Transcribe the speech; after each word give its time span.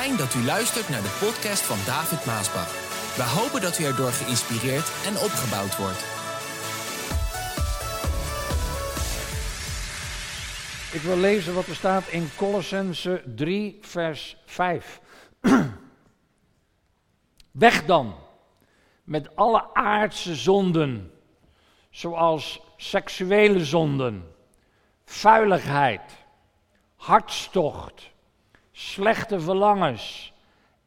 Fijn 0.00 0.16
dat 0.16 0.34
u 0.34 0.44
luistert 0.44 0.88
naar 0.88 1.02
de 1.02 1.16
podcast 1.20 1.62
van 1.62 1.76
David 1.86 2.24
Maasbach. 2.24 2.70
We 3.16 3.22
hopen 3.22 3.60
dat 3.60 3.78
u 3.78 3.84
erdoor 3.84 4.10
geïnspireerd 4.10 4.88
en 5.06 5.16
opgebouwd 5.16 5.76
wordt. 5.76 6.00
Ik 10.92 11.00
wil 11.00 11.16
lezen 11.16 11.54
wat 11.54 11.66
er 11.66 11.74
staat 11.74 12.08
in 12.08 12.28
Colossense 12.36 13.22
3, 13.34 13.78
vers 13.80 14.36
5. 14.44 15.00
Weg 17.50 17.84
dan 17.84 18.14
met 19.04 19.36
alle 19.36 19.74
aardse 19.74 20.34
zonden, 20.34 21.12
zoals 21.90 22.60
seksuele 22.76 23.64
zonden, 23.64 24.34
vuiligheid, 25.04 26.12
hartstocht, 26.96 28.14
slechte 28.76 29.40
verlangens 29.40 30.32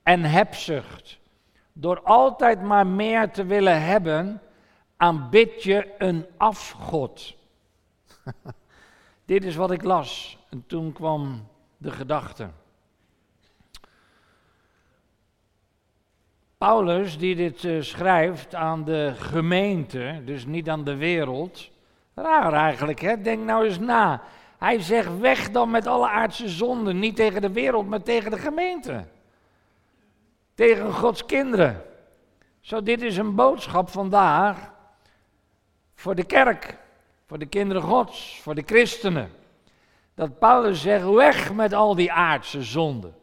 en 0.03 0.23
hebzucht. 0.23 1.19
Door 1.73 2.01
altijd 2.01 2.61
maar 2.61 2.87
meer 2.87 3.31
te 3.31 3.45
willen 3.45 3.81
hebben, 3.81 4.41
aanbid 4.97 5.63
je 5.63 5.95
een 5.97 6.25
afgod. 6.37 7.35
Dit 9.25 9.43
is 9.43 9.55
wat 9.55 9.71
ik 9.71 9.83
las 9.83 10.37
en 10.49 10.63
toen 10.67 10.93
kwam 10.93 11.47
de 11.77 11.91
gedachte. 11.91 12.49
Paulus, 16.57 17.17
die 17.17 17.35
dit 17.35 17.63
uh, 17.63 17.81
schrijft 17.81 18.55
aan 18.55 18.83
de 18.83 19.13
gemeente, 19.15 20.21
dus 20.25 20.45
niet 20.45 20.69
aan 20.69 20.83
de 20.83 20.95
wereld. 20.95 21.69
Raar 22.13 22.53
eigenlijk, 22.53 23.01
hè? 23.01 23.21
Denk 23.21 23.43
nou 23.43 23.65
eens 23.65 23.79
na. 23.79 24.21
Hij 24.59 24.81
zegt 24.81 25.17
weg 25.19 25.51
dan 25.51 25.69
met 25.69 25.87
alle 25.87 26.09
aardse 26.09 26.49
zonden. 26.49 26.99
Niet 26.99 27.15
tegen 27.15 27.41
de 27.41 27.51
wereld, 27.51 27.87
maar 27.87 28.03
tegen 28.03 28.31
de 28.31 28.37
gemeente. 28.37 29.05
Tegen 30.53 30.93
Gods 30.93 31.25
kinderen. 31.25 31.85
Zo, 32.59 32.83
dit 32.83 33.01
is 33.01 33.17
een 33.17 33.35
boodschap 33.35 33.89
vandaag 33.89 34.71
voor 35.95 36.15
de 36.15 36.23
kerk. 36.23 36.77
Voor 37.27 37.39
de 37.39 37.45
kinderen 37.45 37.81
Gods, 37.81 38.39
voor 38.41 38.55
de 38.55 38.63
christenen. 38.65 39.31
Dat 40.15 40.39
Paulus 40.39 40.81
zegt 40.81 41.05
weg 41.05 41.53
met 41.53 41.73
al 41.73 41.95
die 41.95 42.11
aardse 42.11 42.63
zonden. 42.63 43.15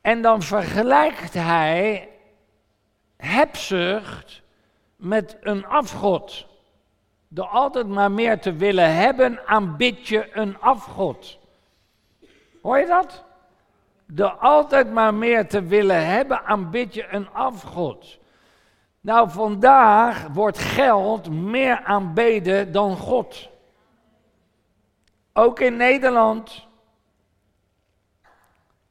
En 0.00 0.22
dan 0.22 0.42
vergelijkt 0.42 1.34
hij 1.34 2.08
hebzucht 3.16 4.42
met 4.96 5.36
een 5.40 5.66
afgod. 5.66 6.46
Door 7.34 7.46
altijd 7.46 7.88
maar 7.88 8.12
meer 8.12 8.40
te 8.40 8.52
willen 8.52 8.94
hebben, 8.94 9.46
aanbid 9.46 10.08
je 10.08 10.36
een 10.36 10.60
afgod. 10.60 11.38
Hoor 12.62 12.78
je 12.78 12.86
dat? 12.86 13.24
Door 14.06 14.30
altijd 14.30 14.92
maar 14.92 15.14
meer 15.14 15.48
te 15.48 15.62
willen 15.62 16.06
hebben, 16.06 16.44
aanbid 16.44 16.94
je 16.94 17.06
een 17.08 17.30
afgod. 17.30 18.18
Nou, 19.00 19.30
vandaag 19.30 20.26
wordt 20.26 20.58
geld 20.58 21.30
meer 21.30 21.84
aanbeden 21.84 22.72
dan 22.72 22.96
God. 22.96 23.48
Ook 25.32 25.60
in 25.60 25.76
Nederland. 25.76 26.66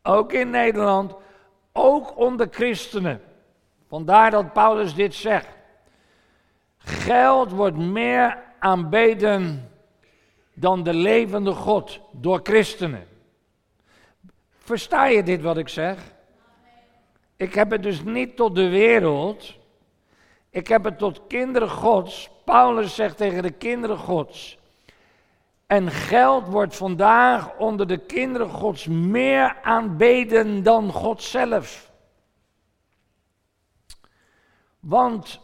Ook 0.02 0.34
in 0.34 0.50
Nederland. 0.50 1.16
Ook 1.72 2.18
onder 2.18 2.48
christenen. 2.52 3.22
Vandaar 3.88 4.32
dat 4.32 4.54
Paulus 4.54 4.96
dit 4.96 5.14
zegt. 5.14 5.48
Geld 6.84 7.52
wordt 7.52 7.78
meer 7.78 8.44
aanbeden 8.60 9.70
dan 10.54 10.84
de 10.84 10.94
levende 10.94 11.54
God 11.54 12.00
door 12.12 12.40
christenen. 12.44 13.08
Versta 14.58 15.06
je 15.06 15.24
dit 15.24 15.42
wat 15.42 15.58
ik 15.58 15.70
zeg? 15.70 16.00
Ik 17.36 17.54
heb 17.54 17.72
het 17.72 17.84
dus 17.84 18.04
niet 18.04 18.36
tot 18.36 18.56
de 18.56 18.70
wereld. 18.70 19.56
Ik 20.50 20.68
heb 20.68 20.84
het 20.84 20.98
tot 20.98 21.22
kinderen 21.28 21.70
Gods. 21.70 22.30
Paulus 22.46 22.96
zegt 22.96 23.18
tegen 23.18 23.44
de 23.44 23.52
kinderen 23.52 23.98
Gods. 23.98 24.58
En 25.68 25.92
geld 25.92 26.48
wordt 26.48 26.76
vandaag 26.76 27.58
onder 27.58 27.88
de 27.88 27.98
kinderen 27.98 28.50
Gods 28.50 28.88
meer 28.88 29.62
aanbeden 29.62 30.64
dan 30.64 30.92
God 30.92 31.22
zelf. 31.24 31.92
Want 34.80 35.42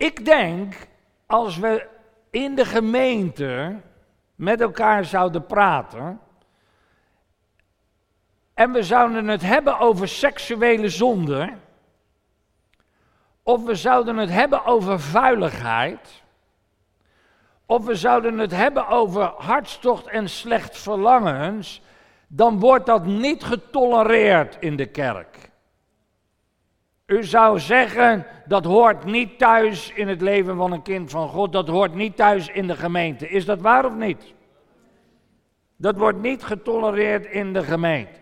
ik 0.00 0.24
denk, 0.24 0.74
als 1.26 1.58
we 1.58 1.86
in 2.30 2.54
de 2.54 2.64
gemeente 2.64 3.80
met 4.34 4.60
elkaar 4.60 5.04
zouden 5.04 5.46
praten. 5.46 6.20
En 8.54 8.72
we 8.72 8.82
zouden 8.82 9.28
het 9.28 9.42
hebben 9.42 9.78
over 9.78 10.08
seksuele 10.08 10.88
zonde. 10.88 11.52
Of 13.42 13.64
we 13.64 13.74
zouden 13.74 14.16
het 14.16 14.30
hebben 14.30 14.64
over 14.64 15.00
vuiligheid. 15.00 16.22
Of 17.66 17.84
we 17.84 17.94
zouden 17.94 18.38
het 18.38 18.52
hebben 18.52 18.88
over 18.88 19.22
hartstocht 19.22 20.06
en 20.06 20.28
slecht 20.28 20.78
verlangens. 20.78 21.82
Dan 22.26 22.58
wordt 22.58 22.86
dat 22.86 23.04
niet 23.04 23.44
getolereerd 23.44 24.56
in 24.60 24.76
de 24.76 24.86
kerk. 24.86 25.49
U 27.10 27.24
zou 27.24 27.58
zeggen, 27.58 28.26
dat 28.46 28.64
hoort 28.64 29.04
niet 29.04 29.38
thuis 29.38 29.92
in 29.92 30.08
het 30.08 30.20
leven 30.20 30.56
van 30.56 30.72
een 30.72 30.82
kind 30.82 31.10
van 31.10 31.28
God, 31.28 31.52
dat 31.52 31.68
hoort 31.68 31.94
niet 31.94 32.16
thuis 32.16 32.48
in 32.48 32.66
de 32.66 32.76
gemeente. 32.76 33.28
Is 33.28 33.44
dat 33.44 33.60
waar 33.60 33.84
of 33.84 33.94
niet? 33.94 34.34
Dat 35.76 35.96
wordt 35.96 36.20
niet 36.20 36.42
getolereerd 36.42 37.26
in 37.26 37.52
de 37.52 37.62
gemeente. 37.62 38.18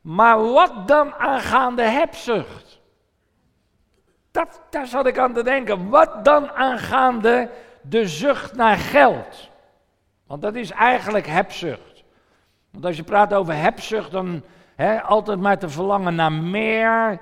Maar 0.00 0.42
wat 0.52 0.88
dan 0.88 1.14
aangaande 1.14 1.82
hebzucht? 1.82 2.80
Dat, 4.30 4.60
daar 4.70 4.86
zat 4.86 5.06
ik 5.06 5.18
aan 5.18 5.32
te 5.32 5.42
denken. 5.42 5.88
Wat 5.88 6.24
dan 6.24 6.50
aangaande 6.50 7.50
de 7.82 8.08
zucht 8.08 8.56
naar 8.56 8.76
geld? 8.76 9.50
Want 10.26 10.42
dat 10.42 10.54
is 10.54 10.70
eigenlijk 10.70 11.26
hebzucht. 11.26 12.04
Want 12.70 12.84
als 12.84 12.96
je 12.96 13.02
praat 13.02 13.34
over 13.34 13.54
hebzucht, 13.56 14.10
dan 14.10 14.44
altijd 15.06 15.40
maar 15.40 15.58
te 15.58 15.68
verlangen 15.68 16.14
naar 16.14 16.32
meer, 16.32 17.20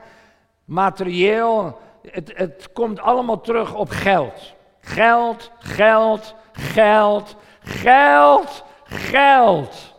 materieel, 0.65 1.81
het, 2.11 2.73
komt 2.73 3.01
allemaal 3.01 3.41
terug 3.41 3.75
op 3.75 3.91
geld. 3.91 4.55
Geld, 4.81 5.51
geld, 5.59 6.35
geld, 6.53 7.37
geld, 7.63 8.65
geld. 8.85 9.95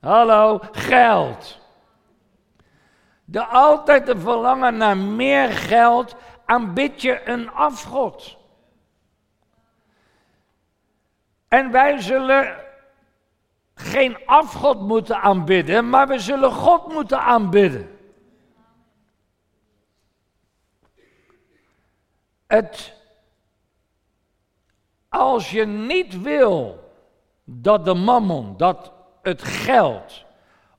Hallo, 0.00 0.60
geld. 0.72 1.58
De 3.24 3.44
altijd 3.44 4.06
te 4.06 4.18
verlangen 4.18 4.76
naar 4.76 4.96
meer 4.96 5.48
geld, 5.48 6.16
aanbid 6.44 7.02
je 7.02 7.28
een 7.28 7.50
afgod. 7.50 8.36
En 11.48 11.70
wij 11.70 12.00
zullen 12.00 12.56
geen 13.74 14.16
afgod 14.26 14.80
moeten 14.80 15.20
aanbidden, 15.20 15.88
maar 15.88 16.08
we 16.08 16.18
zullen 16.18 16.52
God 16.52 16.92
moeten 16.92 17.20
aanbidden. 17.20 17.95
Als 25.08 25.50
je 25.50 25.64
niet 25.64 26.22
wil 26.22 26.84
dat 27.44 27.84
de 27.84 27.94
mammon, 27.94 28.56
dat 28.56 28.92
het 29.22 29.42
geld 29.42 30.24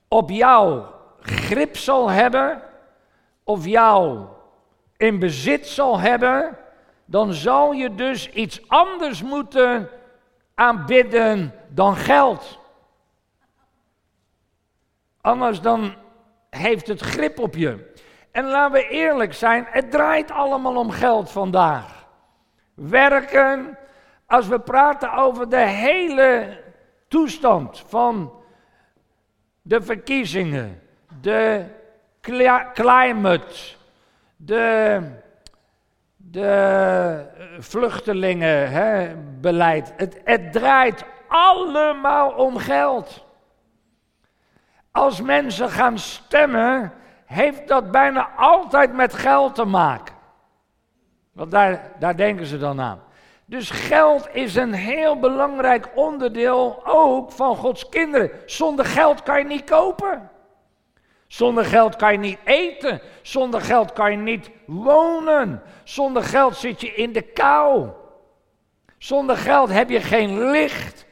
op 0.07 0.29
jou 0.29 0.85
grip 1.19 1.77
zal 1.77 2.09
hebben, 2.09 2.61
of 3.43 3.65
jou 3.65 4.25
in 4.97 5.19
bezit 5.19 5.67
zal 5.67 5.99
hebben, 5.99 6.57
dan 7.05 7.33
zal 7.33 7.71
je 7.71 7.95
dus 7.95 8.29
iets 8.29 8.67
anders 8.67 9.23
moeten 9.23 9.89
aanbidden 10.55 11.53
dan 11.69 11.95
geld. 11.95 12.59
Anders 15.21 15.61
dan 15.61 15.95
heeft 16.49 16.87
het 16.87 17.01
grip 17.01 17.39
op 17.39 17.55
je. 17.55 17.93
En 18.37 18.45
laten 18.45 18.71
we 18.71 18.87
eerlijk 18.87 19.33
zijn, 19.33 19.67
het 19.69 19.91
draait 19.91 20.31
allemaal 20.31 20.75
om 20.75 20.91
geld 20.91 21.31
vandaag. 21.31 22.07
Werken, 22.73 23.77
als 24.25 24.47
we 24.47 24.59
praten 24.59 25.13
over 25.13 25.49
de 25.49 25.67
hele 25.67 26.61
toestand 27.07 27.83
van 27.87 28.33
de 29.61 29.81
verkiezingen, 29.81 30.81
de 31.21 31.65
climate, 32.73 33.75
de, 34.35 35.01
de 36.15 37.25
vluchtelingenbeleid. 37.59 39.93
Het, 39.95 40.21
het 40.23 40.51
draait 40.51 41.05
allemaal 41.27 42.31
om 42.31 42.57
geld. 42.57 43.25
Als 44.91 45.21
mensen 45.21 45.69
gaan 45.69 45.97
stemmen, 45.97 46.93
heeft 47.27 47.67
dat 47.67 47.91
bijna 47.91 48.29
altijd 48.37 48.93
met 48.93 49.13
geld 49.13 49.55
te 49.55 49.65
maken. 49.65 50.15
Want 51.31 51.51
daar, 51.51 51.91
daar 51.99 52.17
denken 52.17 52.45
ze 52.45 52.57
dan 52.57 52.81
aan. 52.81 53.01
Dus 53.45 53.69
geld 53.69 54.27
is 54.31 54.55
een 54.55 54.73
heel 54.73 55.19
belangrijk 55.19 55.89
onderdeel 55.95 56.85
ook 56.85 57.31
van 57.31 57.55
Gods 57.55 57.89
kinderen. 57.89 58.31
Zonder 58.45 58.85
geld 58.85 59.23
kan 59.23 59.37
je 59.37 59.45
niet 59.45 59.63
kopen. 59.63 60.29
Zonder 61.27 61.65
geld 61.65 61.95
kan 61.95 62.11
je 62.11 62.17
niet 62.17 62.39
eten. 62.43 63.01
Zonder 63.21 63.61
geld 63.61 63.93
kan 63.93 64.11
je 64.11 64.17
niet 64.17 64.49
wonen. 64.65 65.61
Zonder 65.83 66.23
geld 66.23 66.55
zit 66.55 66.81
je 66.81 66.93
in 66.93 67.13
de 67.13 67.21
kou. 67.21 67.89
Zonder 68.97 69.37
geld 69.37 69.69
heb 69.69 69.89
je 69.89 70.01
geen 70.01 70.49
licht. 70.49 71.05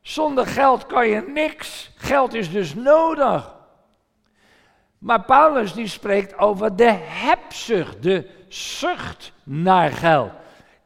Zonder 0.00 0.46
geld 0.46 0.86
kan 0.86 1.08
je 1.08 1.20
niks. 1.20 1.92
Geld 1.96 2.34
is 2.34 2.50
dus 2.50 2.74
nodig. 2.74 3.60
Maar 5.02 5.22
Paulus 5.22 5.72
die 5.72 5.86
spreekt 5.86 6.38
over 6.38 6.76
de 6.76 6.98
hebzucht, 7.00 8.02
de 8.02 8.28
zucht 8.48 9.32
naar 9.42 9.90
geld. 9.90 10.32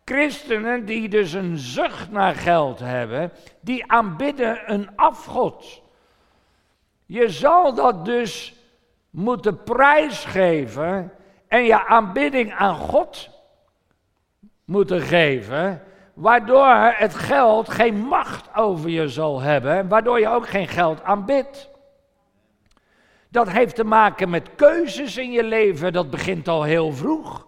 Christenen 0.04 0.84
die 0.84 1.08
dus 1.08 1.32
een 1.32 1.58
zucht 1.58 2.10
naar 2.10 2.34
geld 2.34 2.78
hebben, 2.78 3.32
die 3.60 3.92
aanbidden 3.92 4.72
een 4.72 4.88
afgod. 4.96 5.82
Je 7.06 7.28
zal 7.28 7.74
dat 7.74 8.04
dus 8.04 8.54
moeten 9.10 9.62
prijsgeven 9.62 11.12
en 11.48 11.64
je 11.64 11.86
aanbidding 11.86 12.54
aan 12.54 12.74
God 12.74 13.30
moeten 14.64 15.00
geven, 15.00 15.82
waardoor 16.14 16.74
het 16.94 17.14
geld 17.14 17.68
geen 17.68 17.96
macht 17.96 18.54
over 18.54 18.90
je 18.90 19.08
zal 19.08 19.40
hebben, 19.40 19.88
waardoor 19.88 20.20
je 20.20 20.28
ook 20.28 20.48
geen 20.48 20.68
geld 20.68 21.02
aanbidt. 21.02 21.74
Dat 23.36 23.50
heeft 23.50 23.74
te 23.74 23.84
maken 23.84 24.30
met 24.30 24.54
keuzes 24.54 25.16
in 25.16 25.32
je 25.32 25.42
leven, 25.42 25.92
dat 25.92 26.10
begint 26.10 26.48
al 26.48 26.62
heel 26.62 26.92
vroeg. 26.92 27.46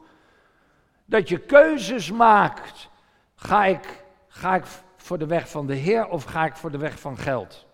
Dat 1.04 1.28
je 1.28 1.38
keuzes 1.38 2.12
maakt. 2.12 2.88
Ga 3.34 3.64
ik, 3.64 4.04
ga 4.28 4.54
ik 4.54 4.64
voor 4.96 5.18
de 5.18 5.26
weg 5.26 5.48
van 5.48 5.66
de 5.66 5.74
Heer 5.74 6.08
of 6.08 6.24
ga 6.24 6.44
ik 6.44 6.56
voor 6.56 6.70
de 6.70 6.78
weg 6.78 7.00
van 7.00 7.18
geld? 7.18 7.66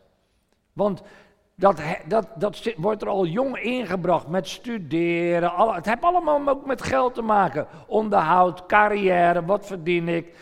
Want 0.72 1.02
dat, 1.54 1.80
dat, 2.06 2.28
dat 2.34 2.72
wordt 2.76 3.02
er 3.02 3.08
al 3.08 3.26
jong 3.26 3.58
ingebracht 3.58 4.28
met 4.28 4.48
studeren. 4.48 5.52
Het 5.74 5.86
heeft 5.86 6.02
allemaal 6.02 6.48
ook 6.48 6.66
met 6.66 6.82
geld 6.82 7.14
te 7.14 7.22
maken. 7.22 7.66
Onderhoud, 7.86 8.66
carrière, 8.66 9.44
wat 9.44 9.66
verdien 9.66 10.08
ik. 10.08 10.34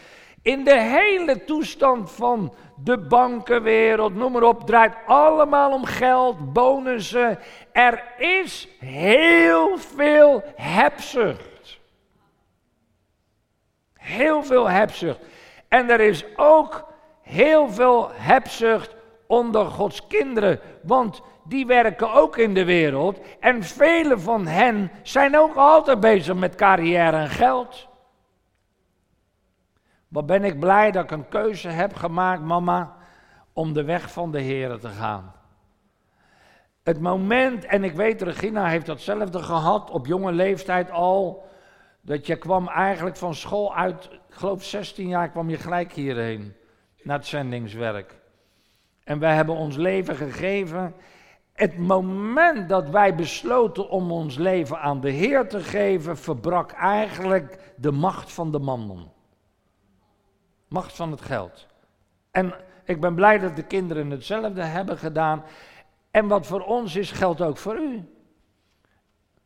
In 0.42 0.64
de 0.64 0.80
hele 0.80 1.44
toestand 1.44 2.10
van 2.10 2.54
de 2.76 2.98
bankenwereld, 2.98 4.14
noem 4.14 4.32
maar 4.32 4.42
op, 4.42 4.66
draait 4.66 4.94
allemaal 5.06 5.72
om 5.72 5.84
geld, 5.84 6.52
bonussen. 6.52 7.38
Er 7.72 8.04
is 8.18 8.68
heel 8.78 9.78
veel 9.78 10.42
hebzucht. 10.54 11.80
Heel 13.94 14.42
veel 14.42 14.68
hebzucht. 14.68 15.20
En 15.68 15.90
er 15.90 16.00
is 16.00 16.24
ook 16.36 16.92
heel 17.20 17.68
veel 17.70 18.10
hebzucht 18.12 18.94
onder 19.26 19.64
Gods 19.64 20.06
kinderen, 20.06 20.60
want 20.82 21.22
die 21.44 21.66
werken 21.66 22.12
ook 22.12 22.36
in 22.36 22.54
de 22.54 22.64
wereld. 22.64 23.18
En 23.40 23.62
vele 23.62 24.18
van 24.18 24.46
hen 24.46 24.90
zijn 25.02 25.38
ook 25.38 25.54
altijd 25.54 26.00
bezig 26.00 26.34
met 26.34 26.54
carrière 26.54 27.16
en 27.16 27.28
geld. 27.28 27.88
Wat 30.12 30.26
ben 30.26 30.44
ik 30.44 30.60
blij 30.60 30.90
dat 30.90 31.04
ik 31.04 31.10
een 31.10 31.28
keuze 31.28 31.68
heb 31.68 31.94
gemaakt, 31.94 32.42
mama, 32.42 32.96
om 33.52 33.72
de 33.72 33.84
weg 33.84 34.12
van 34.12 34.30
de 34.30 34.40
Heer 34.40 34.78
te 34.78 34.88
gaan. 34.88 35.32
Het 36.82 37.00
moment, 37.00 37.64
en 37.64 37.84
ik 37.84 37.92
weet, 37.92 38.22
Regina 38.22 38.66
heeft 38.66 38.86
datzelfde 38.86 39.42
gehad 39.42 39.90
op 39.90 40.06
jonge 40.06 40.32
leeftijd 40.32 40.90
al, 40.90 41.48
dat 42.00 42.26
je 42.26 42.36
kwam 42.36 42.68
eigenlijk 42.68 43.16
van 43.16 43.34
school 43.34 43.74
uit, 43.74 44.04
ik 44.04 44.34
geloof 44.34 44.64
16 44.64 45.08
jaar, 45.08 45.30
kwam 45.30 45.50
je 45.50 45.56
gelijk 45.56 45.92
hierheen, 45.92 46.54
naar 47.02 47.18
het 47.18 47.26
zendingswerk. 47.26 48.20
En 49.04 49.18
wij 49.18 49.34
hebben 49.34 49.54
ons 49.54 49.76
leven 49.76 50.16
gegeven. 50.16 50.94
Het 51.52 51.78
moment 51.78 52.68
dat 52.68 52.88
wij 52.88 53.14
besloten 53.14 53.88
om 53.88 54.10
ons 54.10 54.36
leven 54.36 54.78
aan 54.78 55.00
de 55.00 55.10
Heer 55.10 55.48
te 55.48 55.60
geven, 55.60 56.16
verbrak 56.16 56.72
eigenlijk 56.72 57.74
de 57.76 57.92
macht 57.92 58.32
van 58.32 58.52
de 58.52 58.58
mannen. 58.58 59.20
Macht 60.72 60.92
van 60.92 61.10
het 61.10 61.20
geld. 61.20 61.66
En 62.30 62.54
ik 62.84 63.00
ben 63.00 63.14
blij 63.14 63.38
dat 63.38 63.56
de 63.56 63.62
kinderen 63.62 64.10
hetzelfde 64.10 64.62
hebben 64.62 64.98
gedaan. 64.98 65.44
En 66.10 66.28
wat 66.28 66.46
voor 66.46 66.60
ons 66.60 66.96
is, 66.96 67.10
geldt 67.10 67.40
ook 67.40 67.56
voor 67.56 67.78
u. 67.78 68.04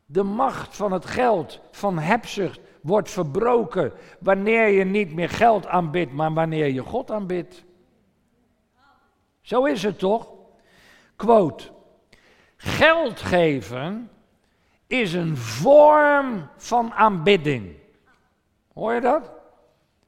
De 0.05 0.23
macht 0.23 0.75
van 0.75 0.91
het 0.91 1.05
geld, 1.05 1.59
van 1.71 1.99
hebzucht, 1.99 2.59
wordt 2.81 3.09
verbroken 3.09 3.93
wanneer 4.19 4.67
je 4.67 4.83
niet 4.83 5.13
meer 5.13 5.29
geld 5.29 5.67
aanbidt, 5.67 6.11
maar 6.11 6.33
wanneer 6.33 6.67
je 6.67 6.81
God 6.81 7.11
aanbidt. 7.11 7.63
Zo 9.41 9.65
is 9.65 9.83
het 9.83 9.99
toch? 9.99 10.33
Quote. 11.15 11.63
Geld 12.55 13.19
geven 13.19 14.09
is 14.87 15.13
een 15.13 15.37
vorm 15.37 16.49
van 16.57 16.93
aanbidding. 16.93 17.75
Hoor 18.73 18.93
je 18.93 19.01
dat? 19.01 19.36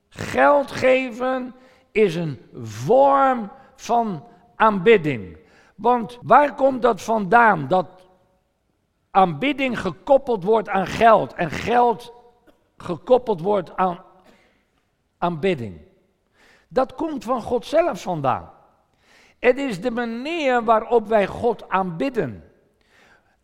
Geld 0.10 0.72
geven 0.72 1.56
is 1.92 2.16
een 2.16 2.40
vorm 2.64 3.52
van 3.76 4.28
aanbidding. 4.56 5.38
Want 5.76 6.20
waar 6.22 6.56
komt 6.56 6.82
dat 6.82 7.02
vandaan? 7.02 7.68
Dat 7.68 8.10
aanbidding 9.12 9.80
gekoppeld 9.80 10.44
wordt 10.44 10.70
aan 10.70 10.88
geld 10.88 11.34
en 11.34 11.52
geld 11.52 12.14
gekoppeld 12.78 13.42
wordt 13.42 13.76
aan 13.76 14.04
aanbidding. 15.18 15.82
Dat 16.68 16.96
komt 16.96 17.24
van 17.24 17.42
God 17.42 17.66
zelf 17.66 18.02
vandaan. 18.02 18.52
Het 19.40 19.58
is 19.58 19.82
de 19.82 19.92
manier 19.92 20.64
waarop 20.64 21.08
wij 21.08 21.28
God 21.28 21.70
aanbidden. 21.70 22.44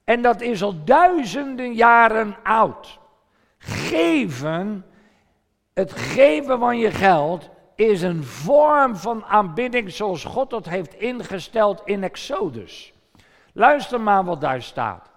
En 0.03 0.21
dat 0.21 0.41
is 0.41 0.63
al 0.63 0.83
duizenden 0.83 1.73
jaren 1.73 2.35
oud. 2.43 2.99
Geven, 3.57 4.85
het 5.75 5.91
geven 5.91 6.59
van 6.59 6.77
je 6.77 6.91
geld, 6.91 7.49
is 7.75 8.01
een 8.01 8.23
vorm 8.23 8.95
van 8.95 9.25
aanbidding 9.25 9.91
zoals 9.91 10.23
God 10.23 10.49
dat 10.49 10.69
heeft 10.69 10.93
ingesteld 10.93 11.81
in 11.85 12.03
Exodus. 12.03 12.93
Luister 13.53 14.01
maar 14.01 14.23
wat 14.23 14.41
daar 14.41 14.61
staat. 14.61 15.11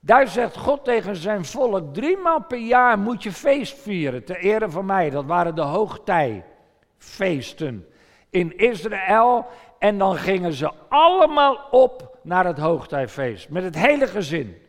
Daar 0.00 0.28
zegt 0.28 0.56
God 0.56 0.84
tegen 0.84 1.16
zijn 1.16 1.44
volk: 1.44 1.94
driemaal 1.94 2.42
per 2.42 2.58
jaar 2.58 2.98
moet 2.98 3.22
je 3.22 3.32
feest 3.32 3.78
vieren, 3.78 4.24
ter 4.24 4.36
ere 4.36 4.70
van 4.70 4.84
mij. 4.84 5.10
Dat 5.10 5.24
waren 5.24 5.54
de 5.54 5.60
hoogtijfeesten 5.60 7.86
in 8.30 8.56
Israël. 8.56 9.46
En 9.78 9.98
dan 9.98 10.16
gingen 10.16 10.52
ze 10.52 10.70
allemaal 10.88 11.68
op 11.70 12.18
naar 12.22 12.46
het 12.46 12.58
hoogtijfeest. 12.58 13.48
Met 13.48 13.62
het 13.62 13.78
hele 13.78 14.06
gezin. 14.06 14.62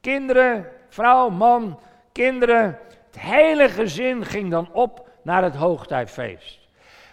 Kinderen, 0.00 0.66
vrouw, 0.88 1.28
man, 1.28 1.80
kinderen. 2.12 2.78
Het 3.10 3.20
hele 3.20 3.68
gezin 3.68 4.24
ging 4.24 4.50
dan 4.50 4.68
op 4.72 5.08
naar 5.22 5.42
het 5.42 5.54
hoogtijfeest. 5.54 6.58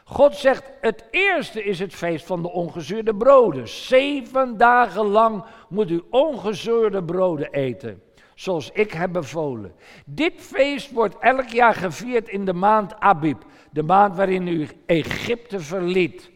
God 0.04 0.36
zegt, 0.36 0.64
het 0.82 1.06
eerste 1.12 1.64
is 1.64 1.80
het 1.80 1.94
feest 1.94 2.26
van 2.26 2.42
de 2.42 2.52
ongezuurde 2.52 3.16
broden. 3.16 3.68
Zeven 3.68 4.58
dagen 4.58 5.06
lang 5.06 5.44
moet 5.70 5.90
u 5.90 6.04
ongezuurde 6.10 7.04
broden 7.04 7.52
eten, 7.52 8.02
zoals 8.36 8.72
ik 8.72 8.92
heb 8.92 9.12
bevolen. 9.12 9.74
Dit 10.06 10.34
feest 10.38 10.92
wordt 10.92 11.18
elk 11.20 11.48
jaar 11.48 11.74
gevierd 11.74 12.30
in 12.30 12.46
de 12.46 12.54
maand 12.54 13.00
Abib, 13.00 13.44
de 13.72 13.84
maand 13.84 14.16
waarin 14.16 14.48
u 14.48 14.68
Egypte 14.86 15.60
verliet. 15.60 16.32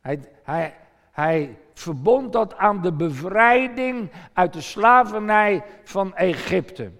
Hij, 0.00 0.20
hij, 0.42 0.74
hij 1.12 1.58
verbond 1.74 2.32
dat 2.32 2.56
aan 2.56 2.82
de 2.82 2.92
bevrijding 2.92 4.10
uit 4.32 4.52
de 4.52 4.60
slavernij 4.60 5.64
van 5.84 6.16
Egypte. 6.16 6.90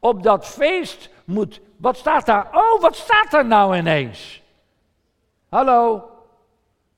Op 0.00 0.22
dat 0.22 0.46
feest 0.46 1.10
moet, 1.24 1.60
wat 1.76 1.96
staat 1.96 2.26
daar? 2.26 2.48
Oh, 2.52 2.80
wat 2.80 2.96
staat 2.96 3.32
er 3.32 3.46
nou 3.46 3.76
ineens? 3.76 4.42
Hallo? 5.48 6.10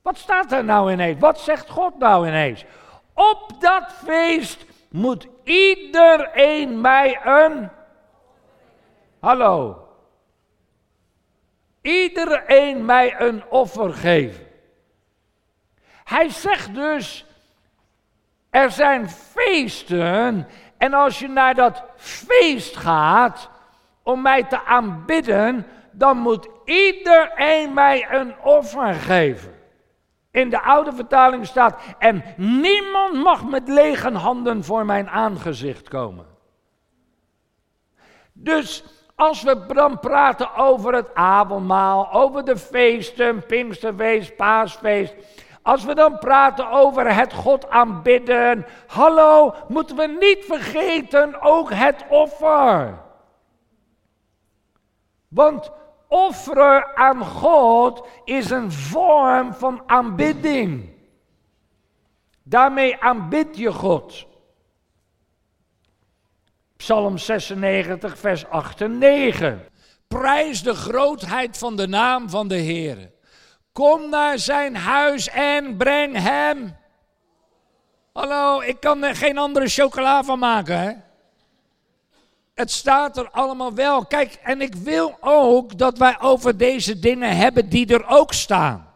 Wat 0.03 0.19
staat 0.19 0.53
er 0.53 0.65
nou 0.65 0.93
ineens? 0.93 1.21
Wat 1.21 1.41
zegt 1.41 1.71
God 1.71 1.99
nou 1.99 2.27
ineens? 2.27 2.65
Op 3.15 3.53
dat 3.59 3.93
feest 4.05 4.65
moet 4.91 5.27
iedereen 5.45 6.81
mij 6.81 7.21
een. 7.25 7.71
Hallo. 9.21 9.87
Iedereen 11.83 12.85
mij 12.85 13.21
een 13.21 13.45
offer 13.49 13.93
geven. 13.93 14.47
Hij 16.05 16.29
zegt 16.29 16.75
dus, 16.75 17.27
er 18.51 18.71
zijn 18.71 19.11
feesten 19.11 20.49
en 20.83 20.95
als 20.95 21.19
je 21.19 21.29
naar 21.29 21.55
dat 21.55 21.83
feest 21.97 22.77
gaat 22.77 23.51
om 24.03 24.23
mij 24.23 24.43
te 24.43 24.65
aanbidden, 24.65 25.67
dan 25.93 26.17
moet 26.17 26.49
iedereen 26.65 27.75
mij 27.75 28.07
een 28.11 28.35
offer 28.41 28.95
geven. 28.95 29.55
In 30.31 30.51
de 30.51 30.63
oude 30.63 30.93
vertaling 30.93 31.47
staat, 31.47 31.81
en 31.99 32.25
niemand 32.37 33.15
mag 33.15 33.45
met 33.45 33.69
lege 33.69 34.13
handen 34.13 34.65
voor 34.65 34.85
mijn 34.85 35.09
aangezicht 35.09 35.89
komen. 35.89 36.27
Dus 38.33 38.85
Als 39.23 39.43
we 39.43 39.67
dan 39.67 39.99
praten 39.99 40.55
over 40.55 40.95
het 40.95 41.15
avondmaal, 41.15 42.13
over 42.13 42.45
de 42.45 42.57
feesten, 42.57 43.47
Pinksterfeest, 43.47 44.37
Paasfeest. 44.37 45.15
Als 45.63 45.85
we 45.85 45.95
dan 45.95 46.19
praten 46.19 46.71
over 46.71 47.15
het 47.15 47.33
God 47.33 47.71
aanbidden. 47.71 48.67
Hallo, 48.87 49.55
moeten 49.69 49.97
we 49.97 50.17
niet 50.21 50.45
vergeten 50.45 51.43
ook 51.43 51.71
het 51.73 52.05
offer. 52.09 52.99
Want 55.29 55.71
offeren 56.09 56.97
aan 56.97 57.25
God 57.25 58.07
is 58.25 58.51
een 58.51 58.73
vorm 58.73 59.55
van 59.55 59.83
aanbidding. 59.87 60.91
Daarmee 62.43 63.01
aanbid 63.01 63.57
je 63.57 63.73
God. 63.73 64.27
Psalm 66.77 67.19
96, 67.19 68.19
vers 68.19 68.47
8 68.47 68.81
en 68.81 68.99
9. 68.99 69.67
Prijs 70.09 70.63
de 70.63 70.75
grootheid 70.75 71.59
van 71.59 71.77
de 71.77 71.87
naam 71.87 72.31
van 72.31 72.49
de 72.49 72.57
Heer. 72.57 73.11
Kom 73.73 74.11
naar 74.11 74.39
zijn 74.39 74.77
huis 74.77 75.29
en 75.29 75.77
breng 75.77 76.19
hem. 76.19 76.77
Hallo, 78.13 78.61
ik 78.61 78.81
kan 78.81 79.03
er 79.03 79.17
geen 79.17 79.39
andere 79.39 79.69
chocola 79.69 80.25
van 80.25 80.39
maken, 80.39 80.79
hè? 80.79 80.93
Het 82.55 82.71
staat 82.71 83.17
er 83.17 83.31
allemaal 83.31 83.75
wel. 83.75 84.07
Kijk, 84.07 84.39
en 84.43 84.61
ik 84.61 84.75
wil 84.75 85.17
ook 85.21 85.79
dat 85.79 85.99
wij 85.99 86.21
over 86.21 86.57
deze 86.57 86.99
dingen 86.99 87.37
hebben 87.37 87.69
die 87.69 87.87
er 87.87 88.07
ook 88.07 88.33
staan. 88.33 88.92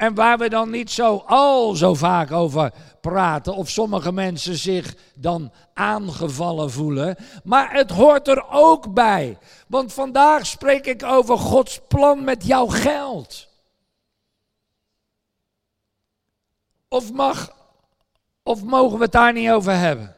En 0.00 0.14
waar 0.14 0.38
we 0.38 0.48
dan 0.48 0.70
niet 0.70 0.90
zo 0.90 1.22
al 1.26 1.74
zo 1.74 1.94
vaak 1.94 2.32
over 2.32 2.72
praten, 3.00 3.54
of 3.54 3.68
sommige 3.68 4.12
mensen 4.12 4.56
zich 4.56 4.94
dan 5.14 5.52
aangevallen 5.74 6.70
voelen. 6.70 7.16
Maar 7.44 7.72
het 7.72 7.90
hoort 7.90 8.28
er 8.28 8.44
ook 8.50 8.94
bij. 8.94 9.38
Want 9.68 9.92
vandaag 9.92 10.46
spreek 10.46 10.86
ik 10.86 11.02
over 11.02 11.38
Gods 11.38 11.80
plan 11.88 12.24
met 12.24 12.46
jouw 12.46 12.66
geld. 12.66 13.48
Of, 16.88 17.12
mag, 17.12 17.52
of 18.42 18.62
mogen 18.62 18.96
we 18.96 19.02
het 19.02 19.12
daar 19.12 19.32
niet 19.32 19.50
over 19.50 19.72
hebben? 19.72 20.16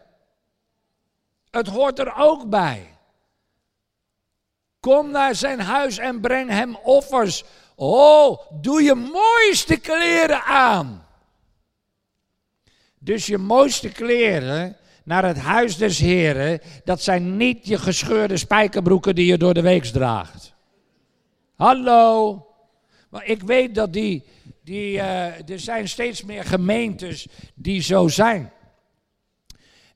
Het 1.51 1.69
hoort 1.69 1.99
er 1.99 2.15
ook 2.17 2.49
bij. 2.49 2.99
Kom 4.81 5.11
naar 5.11 5.35
zijn 5.35 5.61
huis 5.61 5.99
en 5.99 6.21
breng 6.21 6.51
hem 6.51 6.77
offers. 6.77 7.45
Oh, 7.85 8.39
doe 8.61 8.83
je 8.83 8.95
mooiste 8.95 9.77
kleren 9.77 10.43
aan. 10.43 11.07
Dus 12.99 13.27
je 13.27 13.39
mooiste 13.39 13.89
kleren 13.89 14.77
naar 15.05 15.25
het 15.25 15.39
huis 15.39 15.77
des 15.77 15.99
Heren, 15.99 16.61
dat 16.85 17.03
zijn 17.03 17.37
niet 17.37 17.67
je 17.67 17.79
gescheurde 17.79 18.37
spijkerbroeken 18.37 19.15
die 19.15 19.27
je 19.27 19.39
door 19.39 19.55
de 19.55 19.61
week 19.61 19.85
draagt. 19.85 20.55
Hallo. 21.55 22.47
Maar 23.11 23.25
ik 23.25 23.43
weet 23.43 23.75
dat 23.75 23.93
die, 23.93 24.25
die 24.65 24.95
uh, 24.95 25.51
er 25.51 25.61
zijn 25.61 25.89
steeds 25.89 26.23
meer 26.23 26.45
gemeentes 26.45 27.27
die 27.55 27.81
zo 27.81 28.09
zijn. 28.09 28.53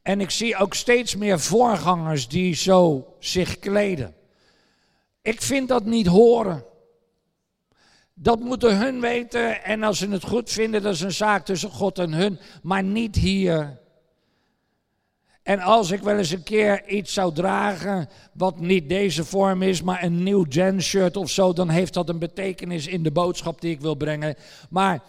En 0.03 0.21
ik 0.21 0.31
zie 0.31 0.57
ook 0.57 0.75
steeds 0.75 1.17
meer 1.17 1.41
voorgangers 1.41 2.29
die 2.29 2.55
zo 2.55 3.15
zich 3.19 3.59
kleden. 3.59 4.15
Ik 5.23 5.43
vind 5.43 5.69
dat 5.69 5.85
niet 5.85 6.07
horen. 6.07 6.65
Dat 8.19 8.41
moeten 8.41 8.79
hun 8.79 9.01
weten 9.01 9.65
en 9.65 9.83
als 9.83 9.99
ze 9.99 10.09
het 10.09 10.25
goed 10.25 10.51
vinden, 10.51 10.83
dat 10.83 10.95
is 10.95 11.01
een 11.01 11.13
zaak 11.13 11.45
tussen 11.45 11.71
God 11.71 11.99
en 11.99 12.13
hun, 12.13 12.39
maar 12.63 12.83
niet 12.83 13.17
hier. 13.17 13.79
En 15.43 15.61
als 15.61 15.91
ik 15.91 16.01
wel 16.01 16.17
eens 16.17 16.31
een 16.31 16.43
keer 16.43 16.89
iets 16.89 17.13
zou 17.13 17.35
dragen, 17.35 18.09
wat 18.33 18.61
niet 18.61 18.89
deze 18.89 19.25
vorm 19.25 19.63
is, 19.63 19.83
maar 19.83 20.03
een 20.03 20.23
nieuw 20.23 20.45
gen 20.49 20.83
shirt 20.83 21.17
of 21.17 21.31
zo, 21.31 21.53
dan 21.53 21.69
heeft 21.69 21.95
dat 21.95 22.09
een 22.09 22.19
betekenis 22.19 22.87
in 22.87 23.03
de 23.03 23.11
boodschap 23.11 23.61
die 23.61 23.71
ik 23.71 23.81
wil 23.81 23.95
brengen. 23.95 24.35
Maar 24.71 25.03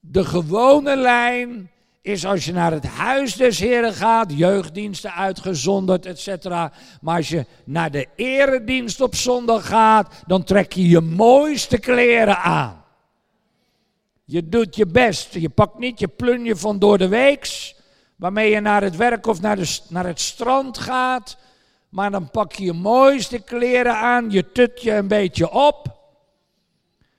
de 0.00 0.24
gewone 0.24 0.96
lijn 0.96 1.70
is 2.06 2.26
als 2.26 2.44
je 2.44 2.52
naar 2.52 2.72
het 2.72 2.86
huis 2.86 3.34
des 3.36 3.58
Heren 3.58 3.92
gaat, 3.92 4.32
jeugddiensten 4.38 5.12
uitgezonderd, 5.12 6.06
etc. 6.06 6.44
Maar 7.00 7.16
als 7.16 7.28
je 7.28 7.46
naar 7.64 7.90
de 7.90 8.08
eredienst 8.16 9.00
op 9.00 9.14
zondag 9.14 9.66
gaat, 9.66 10.22
dan 10.26 10.44
trek 10.44 10.72
je 10.72 10.88
je 10.88 11.00
mooiste 11.00 11.78
kleren 11.78 12.38
aan. 12.38 12.84
Je 14.24 14.48
doet 14.48 14.76
je 14.76 14.86
best. 14.86 15.34
Je 15.34 15.48
pakt 15.48 15.78
niet 15.78 16.00
je 16.00 16.08
plunje 16.08 16.56
van 16.56 16.78
door 16.78 16.98
de 16.98 17.08
weeks, 17.08 17.76
waarmee 18.16 18.50
je 18.50 18.60
naar 18.60 18.82
het 18.82 18.96
werk 18.96 19.26
of 19.26 19.40
naar, 19.40 19.56
de, 19.56 19.78
naar 19.88 20.06
het 20.06 20.20
strand 20.20 20.78
gaat. 20.78 21.36
Maar 21.88 22.10
dan 22.10 22.30
pak 22.30 22.52
je 22.52 22.64
je 22.64 22.72
mooiste 22.72 23.38
kleren 23.38 23.96
aan, 23.96 24.30
je 24.30 24.52
tut 24.52 24.82
je 24.82 24.92
een 24.92 25.08
beetje 25.08 25.50
op 25.50 25.96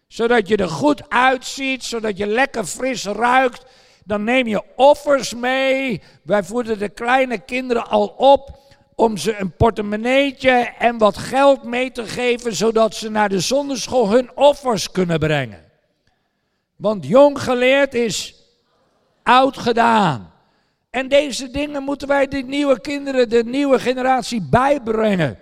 zodat 0.08 0.48
je 0.48 0.58
er 0.58 0.70
goed 0.70 1.10
uitziet, 1.10 1.84
zodat 1.84 2.18
je 2.18 2.28
lekker 2.28 2.66
fris 2.66 3.06
ruikt, 3.06 3.66
dan 4.08 4.24
neem 4.24 4.48
je 4.48 4.64
offers 4.76 5.34
mee. 5.34 6.02
Wij 6.24 6.44
voeden 6.44 6.80
de 6.80 6.90
kleine 6.90 7.38
kinderen 7.38 7.88
al 7.88 8.08
op 8.08 8.60
om 8.96 9.18
ze 9.18 9.40
een 9.40 9.56
portemonneetje 9.56 10.74
en 10.80 10.98
wat 10.98 11.18
geld 11.18 11.64
mee 11.64 11.92
te 11.92 12.06
geven, 12.08 12.56
zodat 12.56 12.96
ze 12.96 13.10
naar 13.10 13.30
de 13.30 13.40
zonderschool 13.40 14.10
hun 14.10 14.30
offers 14.36 14.92
kunnen 14.92 15.20
brengen. 15.20 15.64
Want 16.76 17.06
jong 17.06 17.42
geleerd 17.42 17.94
is 17.94 18.36
oud 19.24 19.58
gedaan. 19.58 20.32
En 20.90 21.08
deze 21.08 21.52
dingen 21.52 21.84
moeten 21.84 22.08
wij 22.08 22.28
de 22.28 22.42
nieuwe 22.42 22.82
kinderen, 22.82 23.30
de 23.30 23.44
nieuwe 23.44 23.80
generatie 23.80 24.48
bijbrengen. 24.50 25.40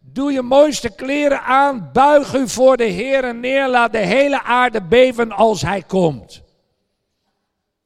Doe 0.00 0.32
je 0.32 0.42
mooiste 0.42 0.94
kleren 0.94 1.42
aan, 1.42 1.90
buig 1.92 2.34
u 2.34 2.48
voor 2.48 2.76
de 2.76 2.84
Heer 2.84 3.24
en 3.24 3.40
neer, 3.40 3.68
laat 3.68 3.92
de 3.92 3.98
hele 3.98 4.42
aarde 4.42 4.82
beven 4.82 5.32
als 5.32 5.62
Hij 5.62 5.82
komt. 5.82 6.43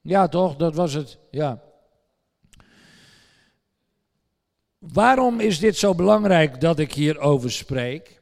Ja, 0.09 0.29
toch? 0.29 0.57
Dat 0.57 0.75
was 0.75 0.93
het. 0.93 1.19
Ja. 1.31 1.61
Waarom 4.79 5.41
is 5.41 5.59
dit 5.59 5.77
zo 5.77 5.95
belangrijk 5.95 6.61
dat 6.61 6.79
ik 6.79 6.93
hierover 6.93 7.53
spreek? 7.53 8.21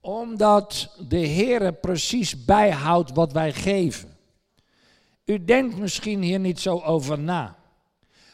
Omdat 0.00 0.96
de 1.08 1.18
Heer 1.18 1.72
precies 1.72 2.44
bijhoudt 2.44 3.12
wat 3.12 3.32
wij 3.32 3.52
geven. 3.52 4.16
U 5.24 5.44
denkt 5.44 5.78
misschien 5.78 6.22
hier 6.22 6.40
niet 6.40 6.60
zo 6.60 6.78
over 6.78 7.18
na. 7.18 7.56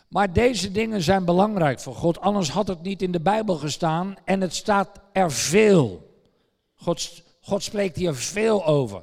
Maar 0.08 0.32
deze 0.32 0.72
dingen 0.72 1.02
zijn 1.02 1.24
belangrijk 1.24 1.80
voor 1.80 1.94
God, 1.94 2.20
anders 2.20 2.50
had 2.50 2.68
het 2.68 2.82
niet 2.82 3.02
in 3.02 3.12
de 3.12 3.20
Bijbel 3.20 3.56
gestaan 3.56 4.16
en 4.24 4.40
het 4.40 4.54
staat 4.54 5.00
er 5.12 5.32
veel. 5.32 6.10
God, 6.74 7.22
God 7.40 7.62
spreekt 7.62 7.96
hier 7.96 8.14
veel 8.14 8.66
over, 8.66 9.02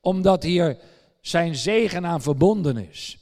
omdat 0.00 0.42
hier 0.42 0.78
zijn 1.20 1.56
zegen 1.56 2.06
aan 2.06 2.22
verbonden 2.22 2.76
is. 2.76 3.18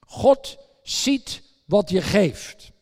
God 0.00 0.58
ziet 0.82 1.42
wat 1.64 1.90
je 1.90 2.02
geeft. 2.02 2.72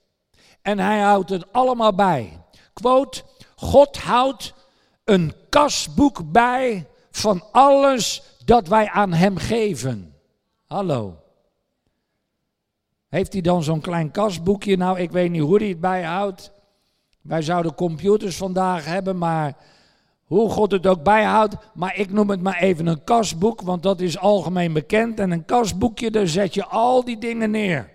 En 0.63 0.79
hij 0.79 1.01
houdt 1.01 1.31
het 1.31 1.53
allemaal 1.53 1.95
bij. 1.95 2.43
Quote, 2.73 3.23
God 3.57 3.97
houdt 3.97 4.55
een 5.05 5.35
kasboek 5.49 6.33
bij 6.33 6.87
van 7.11 7.45
alles 7.53 8.23
dat 8.45 8.69
wij 8.69 8.89
aan 8.89 9.13
hem 9.13 9.37
geven. 9.37 10.15
Hallo. 10.67 11.23
Heeft 13.09 13.33
hij 13.33 13.43
dan 13.43 13.63
zo'n 13.63 13.81
klein 13.81 14.11
kasboekje? 14.11 14.77
Nou, 14.77 14.99
ik 14.99 15.11
weet 15.11 15.31
niet 15.31 15.43
hoe 15.43 15.59
hij 15.59 15.69
het 15.69 15.81
bijhoudt. 15.81 16.53
Wij 17.21 17.43
zouden 17.43 17.75
computers 17.75 18.37
vandaag 18.37 18.85
hebben, 18.85 19.19
maar 19.19 19.57
hoe 20.29 20.51
God 20.51 20.71
het 20.71 20.87
ook 20.87 21.03
bijhoudt, 21.03 21.55
maar 21.75 21.97
ik 21.97 22.13
noem 22.13 22.31
het 22.31 22.43
maar 22.43 22.59
even 22.59 22.87
een 22.87 23.05
kasboek, 23.05 23.61
want 23.61 23.83
dat 23.83 24.01
is 24.01 24.19
algemeen 24.19 24.73
bekend. 24.73 25.21
En 25.21 25.31
een 25.31 25.45
kasboekje, 25.45 26.11
daar 26.11 26.29
zet 26.29 26.55
je 26.55 26.65
al 26.65 27.05
die 27.05 27.19
dingen 27.19 27.51
neer. 27.51 27.91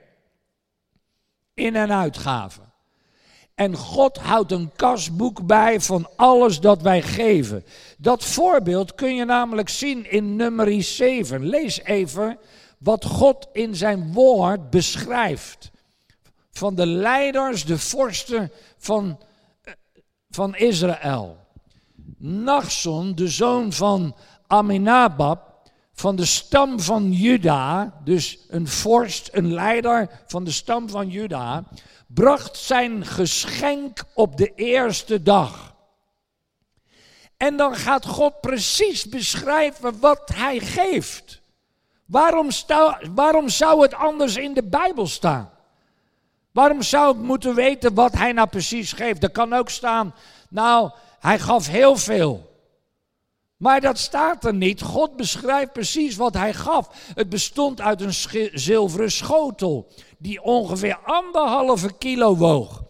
In- 1.53 1.75
en 1.75 1.91
uitgaven. 1.91 2.71
En 3.55 3.75
God 3.75 4.17
houdt 4.17 4.51
een 4.51 4.71
kasboek 4.75 5.45
bij 5.45 5.81
van 5.81 6.09
alles 6.15 6.59
dat 6.59 6.81
wij 6.81 7.01
geven. 7.01 7.65
Dat 7.97 8.23
voorbeeld 8.23 8.95
kun 8.95 9.15
je 9.15 9.25
namelijk 9.25 9.69
zien 9.69 10.11
in 10.11 10.35
nummer 10.35 10.83
7. 10.83 11.45
Lees 11.45 11.83
even 11.83 12.37
wat 12.77 13.05
God 13.05 13.47
in 13.51 13.75
zijn 13.75 14.13
woord 14.13 14.69
beschrijft. 14.69 15.71
Van 16.51 16.75
de 16.75 16.85
leiders, 16.85 17.65
de 17.65 17.77
vorsten 17.77 18.51
van, 18.77 19.19
eh, 19.63 19.73
van 20.29 20.55
Israël. 20.55 21.42
Nachson, 22.25 23.15
de 23.15 23.27
zoon 23.27 23.73
van 23.73 24.15
Aminabab, 24.47 25.53
van 25.93 26.15
de 26.15 26.25
stam 26.25 26.79
van 26.79 27.11
Juda, 27.11 27.93
dus 28.03 28.37
een 28.47 28.67
vorst, 28.67 29.29
een 29.31 29.53
leider 29.53 30.09
van 30.27 30.43
de 30.43 30.51
stam 30.51 30.89
van 30.89 31.09
Juda, 31.09 31.63
bracht 32.07 32.57
zijn 32.57 33.05
geschenk 33.05 34.03
op 34.13 34.37
de 34.37 34.51
eerste 34.55 35.23
dag. 35.23 35.75
En 37.37 37.57
dan 37.57 37.75
gaat 37.75 38.05
God 38.05 38.41
precies 38.41 39.05
beschrijven 39.05 39.99
wat 39.99 40.31
hij 40.33 40.59
geeft. 40.59 41.41
Waarom, 42.05 42.47
waarom 43.15 43.49
zou 43.49 43.81
het 43.81 43.93
anders 43.93 44.35
in 44.35 44.53
de 44.53 44.63
Bijbel 44.63 45.07
staan? 45.07 45.49
Waarom 46.51 46.81
zou 46.81 47.15
ik 47.15 47.21
moeten 47.21 47.55
weten 47.55 47.93
wat 47.93 48.13
hij 48.13 48.31
nou 48.31 48.47
precies 48.47 48.91
geeft? 48.91 49.23
Er 49.23 49.31
kan 49.31 49.53
ook 49.53 49.69
staan, 49.69 50.13
nou, 50.49 50.91
hij 51.23 51.39
gaf 51.39 51.67
heel 51.67 51.95
veel. 51.95 52.51
Maar 53.57 53.81
dat 53.81 53.97
staat 53.97 54.45
er 54.45 54.53
niet. 54.53 54.81
God 54.81 55.15
beschrijft 55.15 55.73
precies 55.73 56.15
wat 56.15 56.33
hij 56.33 56.53
gaf. 56.53 57.11
Het 57.13 57.29
bestond 57.29 57.81
uit 57.81 58.01
een 58.01 58.13
zilveren 58.53 59.11
schotel 59.11 59.91
die 60.17 60.41
ongeveer 60.41 60.99
anderhalve 61.03 61.97
kilo 61.97 62.35
woog. 62.35 62.83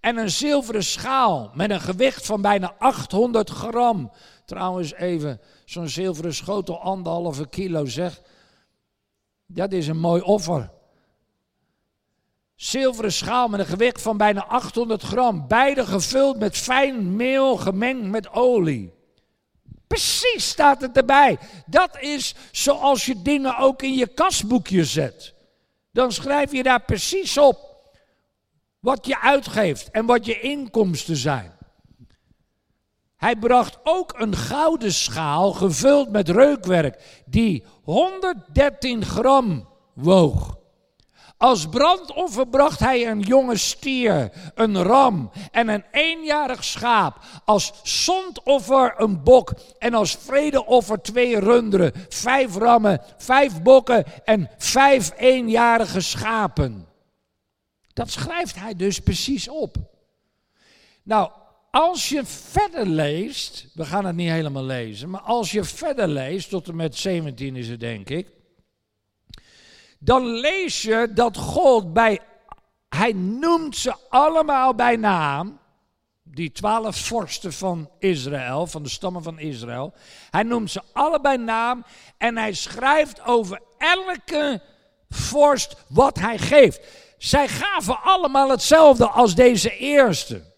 En 0.00 0.16
een 0.16 0.30
zilveren 0.30 0.84
schaal 0.84 1.50
met 1.54 1.70
een 1.70 1.80
gewicht 1.80 2.26
van 2.26 2.42
bijna 2.42 2.74
800 2.78 3.50
gram. 3.50 4.12
Trouwens 4.44 4.94
even, 4.94 5.40
zo'n 5.64 5.88
zilveren 5.88 6.34
schotel 6.34 6.80
anderhalve 6.80 7.48
kilo 7.48 7.84
zeg. 7.84 8.20
Dat 9.46 9.72
is 9.72 9.86
een 9.86 9.98
mooi 9.98 10.22
offer. 10.22 10.70
Zilveren 12.56 13.12
schaal 13.12 13.48
met 13.48 13.60
een 13.60 13.66
gewicht 13.66 14.02
van 14.02 14.16
bijna 14.16 14.44
800 14.44 15.02
gram. 15.02 15.48
Beide 15.48 15.86
gevuld 15.86 16.38
met 16.38 16.56
fijn 16.56 17.16
meel 17.16 17.56
gemengd 17.56 18.06
met 18.06 18.32
olie. 18.32 18.94
Precies 19.86 20.48
staat 20.48 20.80
het 20.80 20.96
erbij. 20.96 21.38
Dat 21.66 22.00
is 22.00 22.34
zoals 22.52 23.06
je 23.06 23.22
dingen 23.22 23.58
ook 23.58 23.82
in 23.82 23.94
je 23.94 24.06
kasboekje 24.06 24.84
zet. 24.84 25.34
Dan 25.92 26.12
schrijf 26.12 26.52
je 26.52 26.62
daar 26.62 26.82
precies 26.82 27.38
op 27.38 27.66
wat 28.80 29.06
je 29.06 29.20
uitgeeft 29.20 29.90
en 29.90 30.06
wat 30.06 30.26
je 30.26 30.40
inkomsten 30.40 31.16
zijn. 31.16 31.54
Hij 33.16 33.36
bracht 33.36 33.78
ook 33.82 34.14
een 34.16 34.36
gouden 34.36 34.92
schaal 34.92 35.52
gevuld 35.52 36.10
met 36.10 36.28
reukwerk 36.28 37.22
die 37.26 37.64
113 37.82 39.04
gram 39.04 39.68
woog. 39.94 40.56
Als 41.38 41.68
brandoffer 41.68 42.48
bracht 42.48 42.78
hij 42.78 43.06
een 43.10 43.20
jonge 43.20 43.56
stier, 43.56 44.32
een 44.54 44.82
ram 44.82 45.30
en 45.50 45.68
een 45.68 45.84
eenjarig 45.90 46.64
schaap. 46.64 47.18
Als 47.44 47.72
zondoffer 47.82 48.94
een 48.96 49.22
bok 49.22 49.52
en 49.78 49.94
als 49.94 50.16
vredeoffer 50.20 51.02
twee 51.02 51.40
runderen, 51.40 51.92
vijf 52.08 52.56
rammen, 52.56 53.00
vijf 53.16 53.62
bokken 53.62 54.04
en 54.24 54.50
vijf 54.58 55.12
eenjarige 55.16 56.00
schapen. 56.00 56.86
Dat 57.92 58.10
schrijft 58.10 58.58
hij 58.58 58.74
dus 58.74 59.00
precies 59.00 59.48
op. 59.48 59.76
Nou, 61.02 61.30
als 61.70 62.08
je 62.08 62.24
verder 62.24 62.86
leest, 62.86 63.66
we 63.74 63.84
gaan 63.84 64.04
het 64.04 64.16
niet 64.16 64.30
helemaal 64.30 64.64
lezen, 64.64 65.10
maar 65.10 65.20
als 65.20 65.50
je 65.50 65.64
verder 65.64 66.08
leest, 66.08 66.48
tot 66.48 66.68
en 66.68 66.76
met 66.76 66.96
17 66.96 67.56
is 67.56 67.68
het 67.68 67.80
denk 67.80 68.08
ik, 68.08 68.35
dan 69.98 70.26
lees 70.26 70.82
je 70.82 71.08
dat 71.14 71.36
God 71.36 71.92
bij, 71.92 72.20
hij 72.88 73.12
noemt 73.12 73.76
ze 73.76 73.94
allemaal 74.08 74.74
bij 74.74 74.96
naam, 74.96 75.58
die 76.22 76.52
twaalf 76.52 76.96
vorsten 76.96 77.52
van 77.52 77.90
Israël, 77.98 78.66
van 78.66 78.82
de 78.82 78.88
stammen 78.88 79.22
van 79.22 79.38
Israël. 79.38 79.94
Hij 80.30 80.42
noemt 80.42 80.70
ze 80.70 80.82
allebei 80.92 81.36
naam 81.36 81.84
en 82.18 82.36
hij 82.36 82.52
schrijft 82.52 83.24
over 83.24 83.60
elke 83.78 84.62
vorst 85.08 85.76
wat 85.88 86.18
hij 86.18 86.38
geeft. 86.38 86.80
Zij 87.18 87.48
gaven 87.48 88.02
allemaal 88.02 88.50
hetzelfde 88.50 89.08
als 89.08 89.34
deze 89.34 89.76
eerste. 89.76 90.54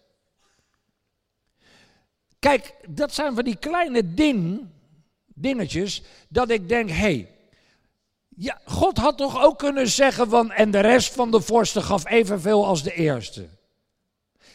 Kijk, 2.39 2.75
dat 2.89 3.15
zijn 3.15 3.35
van 3.35 3.45
die 3.45 3.57
kleine 3.57 4.15
ding, 4.15 4.69
dingetjes, 5.27 6.03
dat 6.29 6.51
ik 6.51 6.69
denk, 6.69 6.89
hé, 6.89 6.95
hey, 6.95 7.38
ja, 8.41 8.59
God 8.65 8.99
had 8.99 9.17
toch 9.17 9.43
ook 9.43 9.59
kunnen 9.59 9.89
zeggen 9.89 10.29
van, 10.29 10.53
en 10.53 10.71
de 10.71 10.81
rest 10.81 11.15
van 11.15 11.31
de 11.31 11.41
vorsten 11.41 11.83
gaf 11.83 12.09
evenveel 12.09 12.67
als 12.67 12.83
de 12.83 12.95
eerste. 12.95 13.49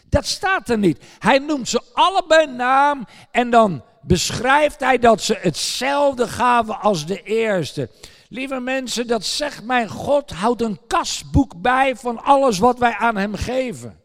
Dat 0.09 0.25
staat 0.25 0.69
er 0.69 0.77
niet. 0.77 1.03
Hij 1.19 1.37
noemt 1.37 1.69
ze 1.69 1.81
allebei 1.93 2.47
naam 2.47 3.05
en 3.31 3.49
dan 3.49 3.83
beschrijft 4.01 4.79
hij 4.79 4.97
dat 4.97 5.21
ze 5.21 5.37
hetzelfde 5.41 6.27
gaven 6.27 6.79
als 6.79 7.05
de 7.05 7.21
eerste. 7.21 7.89
Lieve 8.29 8.59
mensen, 8.59 9.07
dat 9.07 9.25
zegt 9.25 9.63
mijn 9.63 9.89
God, 9.89 10.31
houdt 10.31 10.61
een 10.61 10.79
kasboek 10.87 11.61
bij 11.61 11.95
van 11.95 12.23
alles 12.23 12.59
wat 12.59 12.79
wij 12.79 12.95
aan 12.95 13.17
hem 13.17 13.35
geven. 13.35 14.01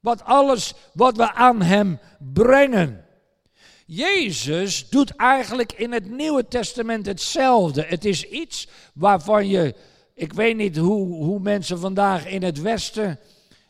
Wat 0.00 0.24
alles 0.24 0.74
wat 0.92 1.16
we 1.16 1.32
aan 1.32 1.62
hem 1.62 2.00
brengen. 2.18 3.05
Jezus 3.86 4.88
doet 4.88 5.16
eigenlijk 5.16 5.72
in 5.72 5.92
het 5.92 6.10
Nieuwe 6.10 6.48
Testament 6.48 7.06
hetzelfde. 7.06 7.82
Het 7.82 8.04
is 8.04 8.24
iets 8.28 8.68
waarvan 8.94 9.48
je, 9.48 9.74
ik 10.14 10.32
weet 10.32 10.56
niet 10.56 10.76
hoe, 10.76 11.24
hoe 11.24 11.40
mensen 11.40 11.78
vandaag 11.78 12.26
in 12.26 12.42
het 12.42 12.60
Westen 12.60 13.18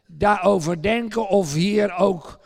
daarover 0.06 0.82
denken, 0.82 1.28
of 1.28 1.54
hier 1.54 1.94
ook 1.94 2.40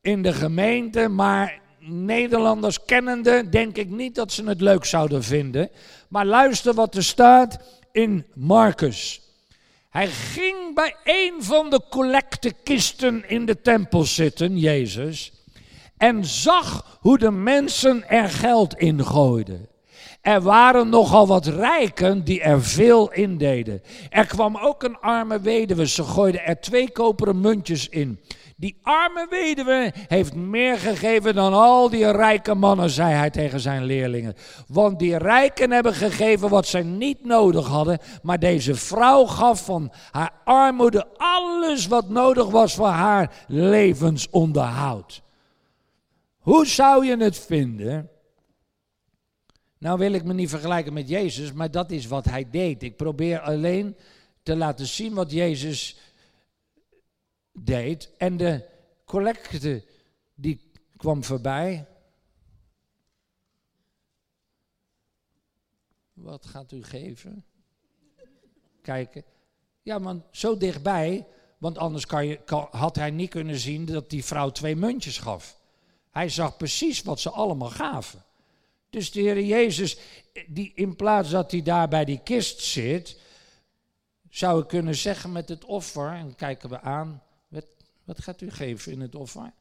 in 0.00 0.22
de 0.22 0.32
gemeente, 0.32 1.08
maar 1.08 1.60
Nederlanders 1.80 2.84
kennende 2.84 3.48
denk 3.48 3.76
ik 3.76 3.90
niet 3.90 4.14
dat 4.14 4.32
ze 4.32 4.44
het 4.44 4.60
leuk 4.60 4.84
zouden 4.84 5.22
vinden. 5.22 5.70
Maar 6.08 6.26
luister 6.26 6.74
wat 6.74 6.94
er 6.94 7.04
staat 7.04 7.58
in 7.92 8.26
Marcus. 8.34 9.20
Hij 9.90 10.06
ging 10.06 10.74
bij 10.74 10.96
een 11.04 11.34
van 11.38 11.70
de 11.70 11.80
collectekisten 11.90 13.28
in 13.28 13.46
de 13.46 13.60
tempel 13.60 14.04
zitten, 14.04 14.58
Jezus 14.58 15.35
en 15.98 16.24
zag 16.24 16.98
hoe 17.00 17.18
de 17.18 17.30
mensen 17.30 18.08
er 18.08 18.28
geld 18.28 18.74
in 18.74 19.04
gooiden. 19.04 19.68
Er 20.26 20.40
waren 20.40 20.88
nogal 20.88 21.26
wat 21.26 21.46
rijken 21.46 22.24
die 22.24 22.40
er 22.40 22.62
veel 22.62 23.12
in 23.12 23.38
deden. 23.38 23.82
Er 24.10 24.26
kwam 24.26 24.56
ook 24.56 24.82
een 24.82 24.98
arme 24.98 25.40
weduwe, 25.40 25.86
ze 25.86 26.02
gooiden 26.02 26.44
er 26.44 26.60
twee 26.60 26.90
koperen 26.92 27.40
muntjes 27.40 27.88
in. 27.88 28.20
Die 28.56 28.78
arme 28.82 29.26
weduwe 29.30 29.92
heeft 30.08 30.34
meer 30.34 30.78
gegeven 30.78 31.34
dan 31.34 31.52
al 31.52 31.90
die 31.90 32.10
rijke 32.10 32.54
mannen, 32.54 32.90
zei 32.90 33.14
hij 33.14 33.30
tegen 33.30 33.60
zijn 33.60 33.84
leerlingen. 33.84 34.34
Want 34.68 34.98
die 34.98 35.16
rijken 35.16 35.70
hebben 35.70 35.94
gegeven 35.94 36.48
wat 36.48 36.66
zij 36.66 36.82
niet 36.82 37.24
nodig 37.24 37.66
hadden, 37.66 37.98
maar 38.22 38.38
deze 38.38 38.74
vrouw 38.74 39.24
gaf 39.24 39.64
van 39.64 39.92
haar 40.10 40.32
armoede 40.44 41.06
alles 41.16 41.86
wat 41.86 42.08
nodig 42.08 42.50
was 42.50 42.74
voor 42.74 42.86
haar 42.86 43.30
levensonderhoud. 43.46 45.24
Hoe 46.46 46.66
zou 46.66 47.06
je 47.06 47.16
het 47.16 47.38
vinden? 47.38 48.10
Nou 49.78 49.98
wil 49.98 50.12
ik 50.12 50.24
me 50.24 50.32
niet 50.32 50.48
vergelijken 50.48 50.92
met 50.92 51.08
Jezus, 51.08 51.52
maar 51.52 51.70
dat 51.70 51.90
is 51.90 52.06
wat 52.06 52.24
hij 52.24 52.50
deed. 52.50 52.82
Ik 52.82 52.96
probeer 52.96 53.40
alleen 53.40 53.96
te 54.42 54.56
laten 54.56 54.86
zien 54.86 55.14
wat 55.14 55.30
Jezus 55.30 55.98
deed. 57.52 58.10
En 58.16 58.36
de 58.36 58.68
collecte 59.04 59.84
die 60.34 60.70
kwam 60.96 61.24
voorbij. 61.24 61.86
Wat 66.12 66.46
gaat 66.46 66.72
u 66.72 66.84
geven? 66.84 67.44
Kijken. 68.82 69.24
Ja, 69.82 69.98
man, 69.98 70.24
zo 70.30 70.56
dichtbij, 70.56 71.26
want 71.58 71.78
anders 71.78 72.06
kan 72.06 72.26
je, 72.26 72.40
had 72.70 72.96
hij 72.96 73.10
niet 73.10 73.30
kunnen 73.30 73.58
zien 73.58 73.84
dat 73.84 74.10
die 74.10 74.24
vrouw 74.24 74.50
twee 74.50 74.76
muntjes 74.76 75.18
gaf. 75.18 75.64
Hij 76.16 76.28
zag 76.28 76.56
precies 76.56 77.02
wat 77.02 77.20
ze 77.20 77.30
allemaal 77.30 77.70
gaven. 77.70 78.24
Dus 78.90 79.10
de 79.10 79.20
Heer 79.20 79.40
Jezus, 79.40 79.98
die 80.46 80.72
in 80.74 80.96
plaats 80.96 81.30
dat 81.30 81.50
hij 81.50 81.62
daar 81.62 81.88
bij 81.88 82.04
die 82.04 82.20
kist 82.22 82.60
zit, 82.60 83.20
zou 84.30 84.62
ik 84.62 84.68
kunnen 84.68 84.94
zeggen 84.94 85.32
met 85.32 85.48
het 85.48 85.64
offer, 85.64 86.12
en 86.12 86.34
kijken 86.34 86.68
we 86.68 86.80
aan, 86.80 87.22
wat, 87.48 87.66
wat 88.04 88.22
gaat 88.22 88.40
u 88.40 88.50
geven 88.50 88.92
in 88.92 89.00
het 89.00 89.14
offer? 89.14 89.52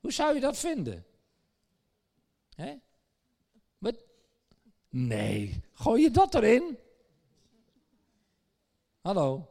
Hoe 0.00 0.12
zou 0.12 0.34
je 0.34 0.40
dat 0.40 0.58
vinden? 0.58 1.06
Hè? 2.54 2.74
Wat? 3.78 3.96
Nee, 4.88 5.62
gooi 5.72 6.02
je 6.02 6.10
dat 6.10 6.34
erin? 6.34 6.78
Hallo. 9.00 9.48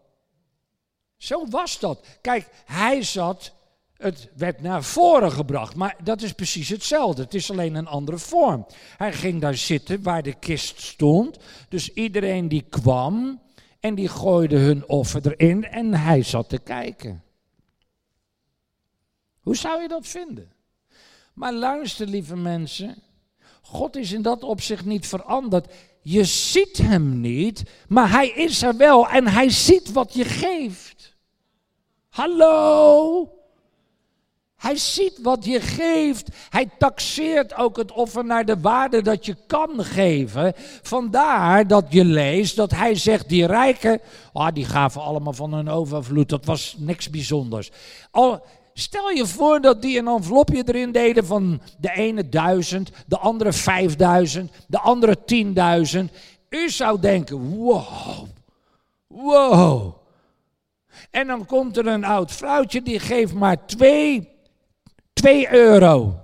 Zo 1.17 1.47
was 1.47 1.79
dat. 1.79 2.07
Kijk, 2.21 2.47
hij 2.65 3.03
zat 3.03 3.53
het 4.01 4.29
werd 4.35 4.61
naar 4.61 4.83
voren 4.83 5.31
gebracht, 5.31 5.75
maar 5.75 5.95
dat 6.03 6.21
is 6.21 6.31
precies 6.31 6.69
hetzelfde. 6.69 7.21
Het 7.21 7.33
is 7.33 7.51
alleen 7.51 7.75
een 7.75 7.87
andere 7.87 8.17
vorm. 8.17 8.65
Hij 8.97 9.13
ging 9.13 9.41
daar 9.41 9.55
zitten 9.55 10.03
waar 10.03 10.23
de 10.23 10.33
kist 10.33 10.81
stond. 10.81 11.37
Dus 11.69 11.93
iedereen 11.93 12.47
die 12.47 12.65
kwam 12.69 13.41
en 13.79 13.95
die 13.95 14.07
gooide 14.07 14.57
hun 14.57 14.87
offer 14.87 15.35
erin 15.35 15.63
en 15.63 15.93
hij 15.93 16.23
zat 16.23 16.49
te 16.49 16.59
kijken. 16.59 17.23
Hoe 19.39 19.55
zou 19.55 19.81
je 19.81 19.87
dat 19.87 20.07
vinden? 20.07 20.51
Maar 21.33 21.53
luister, 21.53 22.07
lieve 22.07 22.35
mensen. 22.35 23.03
God 23.61 23.95
is 23.95 24.11
in 24.11 24.21
dat 24.21 24.43
opzicht 24.43 24.85
niet 24.85 25.07
veranderd. 25.07 25.73
Je 26.01 26.23
ziet 26.23 26.77
hem 26.77 27.19
niet, 27.19 27.63
maar 27.87 28.11
hij 28.11 28.29
is 28.29 28.61
er 28.61 28.77
wel 28.77 29.09
en 29.09 29.27
hij 29.27 29.49
ziet 29.49 29.91
wat 29.91 30.13
je 30.13 30.25
geeft. 30.25 31.15
Hallo? 32.09 33.40
Hij 34.61 34.77
ziet 34.77 35.19
wat 35.21 35.45
je 35.45 35.59
geeft. 35.59 36.29
Hij 36.49 36.69
taxeert 36.77 37.55
ook 37.55 37.77
het 37.77 37.91
offer 37.91 38.25
naar 38.25 38.45
de 38.45 38.59
waarde 38.59 39.01
dat 39.01 39.25
je 39.25 39.35
kan 39.47 39.83
geven. 39.83 40.53
Vandaar 40.81 41.67
dat 41.67 41.85
je 41.89 42.05
leest 42.05 42.55
dat 42.55 42.71
hij 42.71 42.95
zegt, 42.95 43.29
die 43.29 43.45
rijken, 43.45 43.99
oh, 44.33 44.47
die 44.53 44.65
gaven 44.65 45.01
allemaal 45.01 45.33
van 45.33 45.53
hun 45.53 45.69
overvloed. 45.69 46.29
Dat 46.29 46.45
was 46.45 46.75
niks 46.77 47.09
bijzonders. 47.09 47.71
Al, 48.11 48.43
stel 48.73 49.09
je 49.09 49.25
voor 49.25 49.61
dat 49.61 49.81
die 49.81 49.99
een 49.99 50.07
envelopje 50.07 50.63
erin 50.65 50.91
deden 50.91 51.25
van 51.25 51.61
de 51.79 51.91
ene 51.91 52.29
duizend, 52.29 52.91
de 53.07 53.17
andere 53.17 53.53
vijfduizend, 53.53 54.51
de 54.67 54.79
andere 54.79 55.23
tienduizend. 55.25 56.11
U 56.49 56.69
zou 56.69 56.99
denken, 56.99 57.57
wow, 57.57 58.27
wow. 59.07 59.95
En 61.11 61.27
dan 61.27 61.45
komt 61.45 61.77
er 61.77 61.87
een 61.87 62.05
oud 62.05 62.31
vrouwtje 62.31 62.81
die 62.81 62.99
geeft 62.99 63.33
maar 63.33 63.65
twee 63.65 64.29
2 65.21 65.53
euro. 65.53 66.19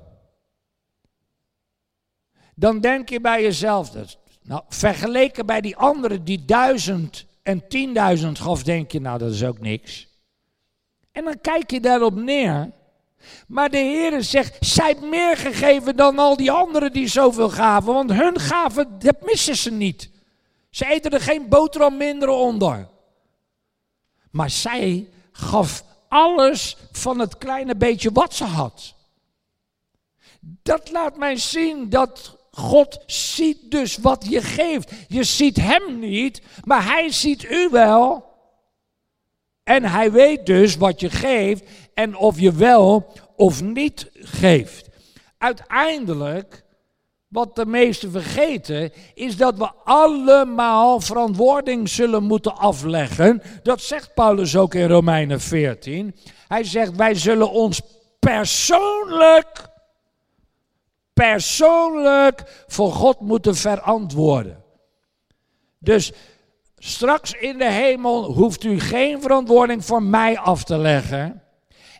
Dan 2.55 2.79
denk 2.79 3.09
je 3.09 3.21
bij 3.21 3.41
jezelf, 3.41 3.91
nou, 4.41 4.61
vergeleken 4.69 5.45
bij 5.45 5.61
die 5.61 5.75
anderen 5.75 6.23
die 6.23 6.45
duizend 6.45 7.25
en 7.43 7.67
tienduizend 7.67 8.39
gaf, 8.39 8.63
denk 8.63 8.91
je, 8.91 9.01
nou 9.01 9.17
dat 9.17 9.31
is 9.31 9.43
ook 9.43 9.59
niks. 9.59 10.07
En 11.11 11.23
dan 11.23 11.41
kijk 11.41 11.71
je 11.71 11.79
daarop 11.79 12.15
neer. 12.15 12.71
Maar 13.47 13.69
de 13.69 13.77
Heer 13.77 14.23
zegt, 14.23 14.57
zij 14.59 14.95
meer 15.01 15.37
gegeven 15.37 15.95
dan 15.95 16.19
al 16.19 16.37
die 16.37 16.51
anderen 16.51 16.91
die 16.91 17.07
zoveel 17.07 17.49
gaven. 17.49 17.93
Want 17.93 18.13
hun 18.13 18.39
gaven, 18.39 18.99
dat 18.99 19.21
missen 19.21 19.55
ze 19.55 19.71
niet. 19.71 20.09
Ze 20.69 20.85
eten 20.85 21.11
er 21.11 21.21
geen 21.21 21.49
boterham 21.49 21.97
minder 21.97 22.29
onder. 22.29 22.87
Maar 24.31 24.49
zij 24.49 25.09
gaf 25.31 25.83
alles 26.09 26.77
van 26.91 27.19
het 27.19 27.37
kleine 27.37 27.75
beetje 27.75 28.11
wat 28.11 28.33
ze 28.33 28.43
had. 28.43 28.93
Dat 30.39 30.91
laat 30.91 31.17
mij 31.17 31.35
zien 31.35 31.89
dat 31.89 32.37
God 32.51 33.03
ziet 33.05 33.71
dus 33.71 33.97
wat 33.97 34.25
je 34.29 34.41
geeft. 34.41 34.91
Je 35.07 35.23
ziet 35.23 35.55
Hem 35.55 35.99
niet, 35.99 36.41
maar 36.63 36.85
Hij 36.85 37.11
ziet 37.11 37.43
u 37.43 37.69
wel. 37.71 38.25
En 39.63 39.83
Hij 39.83 40.11
weet 40.11 40.45
dus 40.45 40.75
wat 40.75 40.99
je 40.99 41.09
geeft 41.09 41.63
en 41.93 42.15
of 42.15 42.39
je 42.39 42.51
wel 42.51 43.13
of 43.35 43.61
niet 43.61 44.09
geeft. 44.13 44.89
Uiteindelijk, 45.37 46.63
wat 47.27 47.55
de 47.55 47.65
meesten 47.65 48.11
vergeten, 48.11 48.91
is 49.13 49.37
dat 49.37 49.57
we 49.57 49.71
allemaal 49.83 50.99
verantwoording 50.99 51.89
zullen 51.89 52.23
moeten 52.23 52.57
afleggen. 52.57 53.41
Dat 53.63 53.81
zegt 53.81 54.13
Paulus 54.13 54.55
ook 54.55 54.73
in 54.73 54.87
Romeinen 54.87 55.41
14. 55.41 56.15
Hij 56.47 56.63
zegt, 56.63 56.95
wij 56.95 57.15
zullen 57.15 57.51
ons 57.51 57.81
persoonlijk 58.19 59.75
persoonlijk 61.17 62.63
voor 62.67 62.91
God 62.91 63.19
moeten 63.19 63.55
verantwoorden. 63.55 64.63
Dus 65.79 66.11
straks 66.77 67.33
in 67.33 67.57
de 67.57 67.71
hemel 67.71 68.23
hoeft 68.23 68.63
u 68.63 68.79
geen 68.79 69.21
verantwoording 69.21 69.85
voor 69.85 70.03
mij 70.03 70.37
af 70.37 70.63
te 70.63 70.77
leggen. 70.77 71.41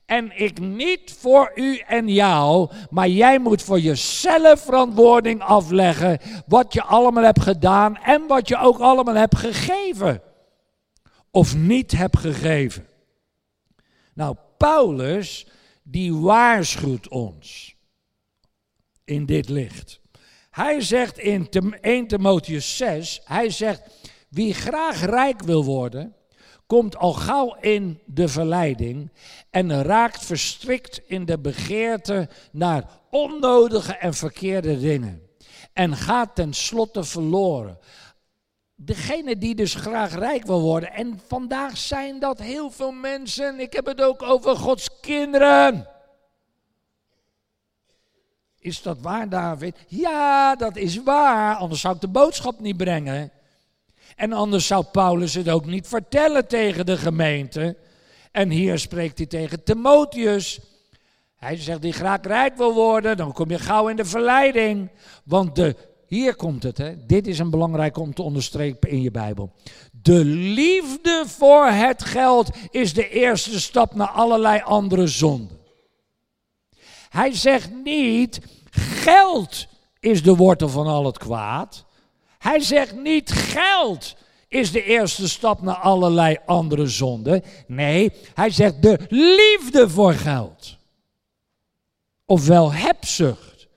En 0.08 0.40
ik 0.40 0.60
niet 0.60 1.16
voor 1.20 1.52
u 1.56 1.78
en 1.78 2.08
jou, 2.08 2.70
maar 2.90 3.08
jij 3.08 3.40
moet 3.40 3.62
voor 3.62 3.80
jezelf 3.80 4.62
verantwoording 4.62 5.42
afleggen. 5.42 6.20
Wat 6.46 6.74
je 6.74 6.84
allemaal 6.84 7.24
hebt 7.24 7.42
gedaan 7.42 7.98
en 7.98 8.28
wat 8.28 8.48
je 8.48 8.58
ook 8.58 8.80
allemaal 8.80 9.16
hebt 9.16 9.38
gegeven. 9.38 10.22
Of 11.32 11.56
niet 11.56 11.92
hebt 11.92 12.18
gegeven. 12.18 12.88
Nou, 14.14 14.36
Paulus, 14.58 15.48
die 15.84 16.16
waarschuwt 16.16 17.10
ons 17.10 17.76
in 19.04 19.26
dit 19.26 19.50
licht. 19.50 20.02
Hij 20.50 20.82
zegt 20.82 21.18
in 21.18 21.50
1 21.82 22.08
Timotheus 22.08 22.78
6, 22.78 23.22
hij 23.24 23.50
zegt, 23.50 23.82
wie 24.30 24.54
graag 24.54 25.06
rijk 25.06 25.42
wil 25.44 25.66
worden, 25.66 26.16
komt 26.68 26.98
al 26.98 27.14
gauw 27.14 27.56
in 27.62 28.00
de 28.06 28.28
verleiding 28.28 29.12
en 29.50 29.84
raakt 29.84 30.26
verstrikt 30.26 31.02
in 31.06 31.26
de 31.26 31.40
begeerte 31.40 32.30
naar 32.52 32.84
onnodige 33.10 33.94
en 33.94 34.14
verkeerde 34.14 34.80
dingen. 34.80 35.22
En 35.74 35.96
gaat 35.96 36.36
tenslotte 36.36 37.04
verloren. 37.04 37.80
Degene 38.76 39.38
die 39.38 39.56
dus 39.56 39.76
graag 39.76 40.14
rijk 40.16 40.46
wil 40.46 40.62
worden, 40.62 40.94
en 40.94 41.20
vandaag 41.28 41.78
zijn 41.78 42.20
dat 42.20 42.40
heel 42.40 42.70
veel 42.72 42.92
mensen, 42.92 43.60
ik 43.60 43.74
heb 43.74 43.86
het 43.86 44.02
ook 44.02 44.24
over 44.24 44.56
Gods 44.56 45.00
kinderen. 45.02 45.88
Is 48.60 48.82
dat 48.82 49.02
waar, 49.02 49.30
David? 49.30 49.76
Ja, 49.88 50.56
dat 50.56 50.76
is 50.76 51.04
waar, 51.04 51.56
anders 51.56 51.82
zou 51.82 51.96
ik 51.96 52.02
de 52.02 52.08
boodschap 52.08 52.60
niet 52.60 52.78
brengen. 52.78 53.32
En 54.18 54.34
anders 54.34 54.68
zou 54.68 54.86
Paulus 54.92 55.34
het 55.34 55.50
ook 55.50 55.66
niet 55.66 55.88
vertellen 55.88 56.48
tegen 56.48 56.86
de 56.86 56.98
gemeente. 56.98 57.78
En 58.32 58.50
hier 58.50 58.80
spreekt 58.80 59.18
hij 59.18 59.28
tegen 59.28 59.64
Timotheus. 59.64 60.60
Hij 61.36 61.58
zegt 61.58 61.82
die 61.82 61.94
graag 61.94 62.22
rijk 62.22 62.58
wil 62.58 62.74
worden, 62.74 63.18
dan 63.18 63.32
kom 63.32 63.50
je 63.50 63.60
gauw 63.60 63.88
in 63.88 63.96
de 63.96 64.06
verleiding. 64.06 64.90
Want 65.24 65.56
de, 65.56 65.76
hier 66.08 66.36
komt 66.36 66.64
het, 66.64 66.78
hè. 66.78 67.06
dit 67.06 67.28
is 67.28 67.40
een 67.40 67.50
belangrijk 67.50 67.98
om 67.98 68.14
te 68.14 68.22
onderstrepen 68.22 68.90
in 68.90 69.02
je 69.02 69.12
Bijbel. 69.12 69.52
De 69.92 70.26
liefde 70.26 71.24
voor 71.28 71.66
het 71.66 72.04
geld 72.04 72.50
is 72.70 72.94
de 72.94 73.10
eerste 73.10 73.60
stap 73.60 73.96
naar 73.96 74.10
allerlei 74.10 74.62
andere 74.64 75.08
zonden. 75.08 75.58
Hij 77.10 77.34
zegt 77.34 77.70
niet, 77.84 78.40
geld 78.80 79.68
is 80.00 80.24
de 80.24 80.36
wortel 80.36 80.70
van 80.70 80.88
al 80.88 81.06
het 81.06 81.18
kwaad. 81.18 81.86
Hij 82.38 82.60
zegt 82.60 82.96
niet, 82.96 83.32
geld 83.32 84.16
is 84.48 84.72
de 84.72 84.84
eerste 84.84 85.30
stap 85.30 85.62
naar 85.62 85.76
allerlei 85.76 86.38
andere 86.46 86.88
zonden. 86.88 87.44
Nee, 87.68 88.12
hij 88.34 88.50
zegt 88.50 88.82
de 88.82 89.00
liefde 89.10 89.90
voor 89.90 90.14
geld. 90.14 90.78
Ofwel 92.26 92.74
hebzucht. 92.74 93.68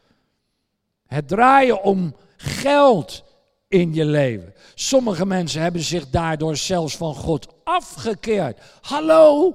Het 1.07 1.29
draaien 1.29 1.83
om 1.83 2.17
geld 2.37 3.25
in 3.69 3.95
je 3.95 4.05
leven. 4.05 4.55
Sommige 4.75 5.27
mensen 5.27 5.63
hebben 5.63 5.83
zich 5.83 6.11
daardoor 6.11 6.57
zelfs 6.57 6.97
van 6.97 7.15
God 7.15 7.47
afgekeerd. 7.65 8.59
Hallo, 8.81 9.55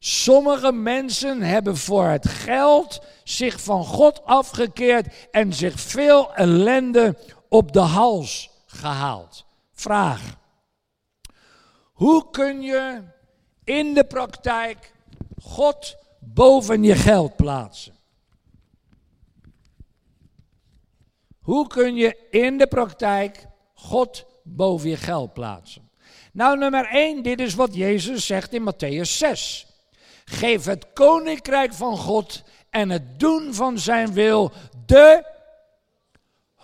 Sommige 0.00 0.72
mensen 0.72 1.42
hebben 1.42 1.76
voor 1.76 2.06
het 2.06 2.28
geld 2.28 3.00
zich 3.24 3.60
van 3.60 3.84
God 3.84 4.24
afgekeerd 4.24 5.06
en 5.30 5.52
zich 5.52 5.80
veel 5.80 6.34
ellende 6.34 7.16
op 7.48 7.72
de 7.72 7.80
hals 7.80 8.50
gehaald. 8.66 9.44
Vraag. 9.72 10.36
Hoe 11.92 12.30
kun 12.30 12.60
je 12.60 13.02
in 13.64 13.94
de 13.94 14.04
praktijk 14.04 14.92
God 15.42 15.96
boven 16.20 16.82
je 16.82 16.94
geld 16.94 17.36
plaatsen? 17.36 17.96
Hoe 21.40 21.66
kun 21.66 21.94
je 21.94 22.26
in 22.30 22.58
de 22.58 22.66
praktijk 22.66 23.46
God 23.74 24.24
boven 24.42 24.88
je 24.88 24.96
geld 24.96 25.32
plaatsen? 25.32 25.90
Nou, 26.32 26.58
nummer 26.58 26.86
1, 26.86 27.22
dit 27.22 27.40
is 27.40 27.54
wat 27.54 27.74
Jezus 27.74 28.26
zegt 28.26 28.52
in 28.52 28.72
Matthäus 28.72 29.10
6. 29.10 29.66
Geef 30.24 30.64
het 30.64 30.92
koninkrijk 30.92 31.72
van 31.72 31.96
God 31.96 32.42
en 32.70 32.90
het 32.90 33.20
doen 33.20 33.54
van 33.54 33.78
zijn 33.78 34.12
wil 34.12 34.52
de 34.86 35.36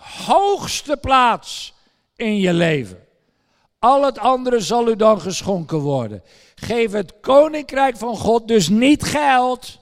hoogste 0.05 0.97
plaats 0.97 1.73
in 2.15 2.37
je 2.37 2.53
leven. 2.53 3.07
Al 3.79 4.03
het 4.03 4.17
andere 4.17 4.59
zal 4.59 4.89
u 4.89 4.95
dan 4.95 5.21
geschonken 5.21 5.77
worden. 5.77 6.23
Geef 6.55 6.91
het 6.91 7.19
koninkrijk 7.19 7.97
van 7.97 8.17
God 8.17 8.47
dus 8.47 8.69
niet 8.69 9.03
geld. 9.03 9.79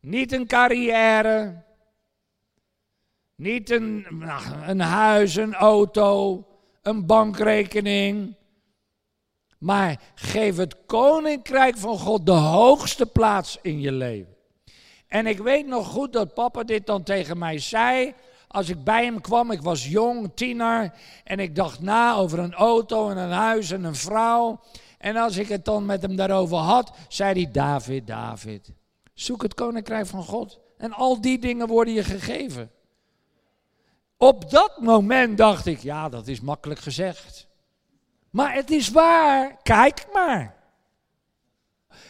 Niet 0.00 0.32
een 0.32 0.46
carrière. 0.46 1.62
Niet 3.34 3.70
een, 3.70 4.06
nou, 4.10 4.42
een 4.66 4.80
huis, 4.80 5.36
een 5.36 5.54
auto, 5.54 6.46
een 6.82 7.06
bankrekening. 7.06 8.36
Maar 9.58 10.00
geef 10.14 10.56
het 10.56 10.76
koninkrijk 10.86 11.76
van 11.76 11.98
God 11.98 12.26
de 12.26 12.32
hoogste 12.32 13.06
plaats 13.06 13.58
in 13.62 13.80
je 13.80 13.92
leven. 13.92 14.37
En 15.08 15.26
ik 15.26 15.38
weet 15.38 15.66
nog 15.66 15.86
goed 15.86 16.12
dat 16.12 16.34
papa 16.34 16.62
dit 16.62 16.86
dan 16.86 17.02
tegen 17.02 17.38
mij 17.38 17.58
zei. 17.58 18.14
Als 18.48 18.68
ik 18.68 18.84
bij 18.84 19.04
hem 19.04 19.20
kwam, 19.20 19.50
ik 19.50 19.62
was 19.62 19.86
jong, 19.86 20.30
tiener. 20.34 20.92
En 21.24 21.38
ik 21.38 21.54
dacht 21.54 21.80
na 21.80 22.14
over 22.14 22.38
een 22.38 22.54
auto 22.54 23.10
en 23.10 23.16
een 23.16 23.30
huis 23.30 23.70
en 23.70 23.84
een 23.84 23.94
vrouw. 23.94 24.60
En 24.98 25.16
als 25.16 25.36
ik 25.36 25.48
het 25.48 25.64
dan 25.64 25.86
met 25.86 26.02
hem 26.02 26.16
daarover 26.16 26.56
had, 26.56 26.90
zei 27.08 27.42
hij: 27.42 27.52
David, 27.52 28.06
David, 28.06 28.72
zoek 29.14 29.42
het 29.42 29.54
koninkrijk 29.54 30.06
van 30.06 30.24
God. 30.24 30.58
En 30.76 30.92
al 30.92 31.20
die 31.20 31.38
dingen 31.38 31.66
worden 31.66 31.94
je 31.94 32.04
gegeven. 32.04 32.70
Op 34.16 34.50
dat 34.50 34.80
moment 34.80 35.38
dacht 35.38 35.66
ik: 35.66 35.78
ja, 35.78 36.08
dat 36.08 36.26
is 36.26 36.40
makkelijk 36.40 36.80
gezegd. 36.80 37.46
Maar 38.30 38.54
het 38.54 38.70
is 38.70 38.90
waar. 38.90 39.56
Kijk 39.62 40.06
maar. 40.12 40.57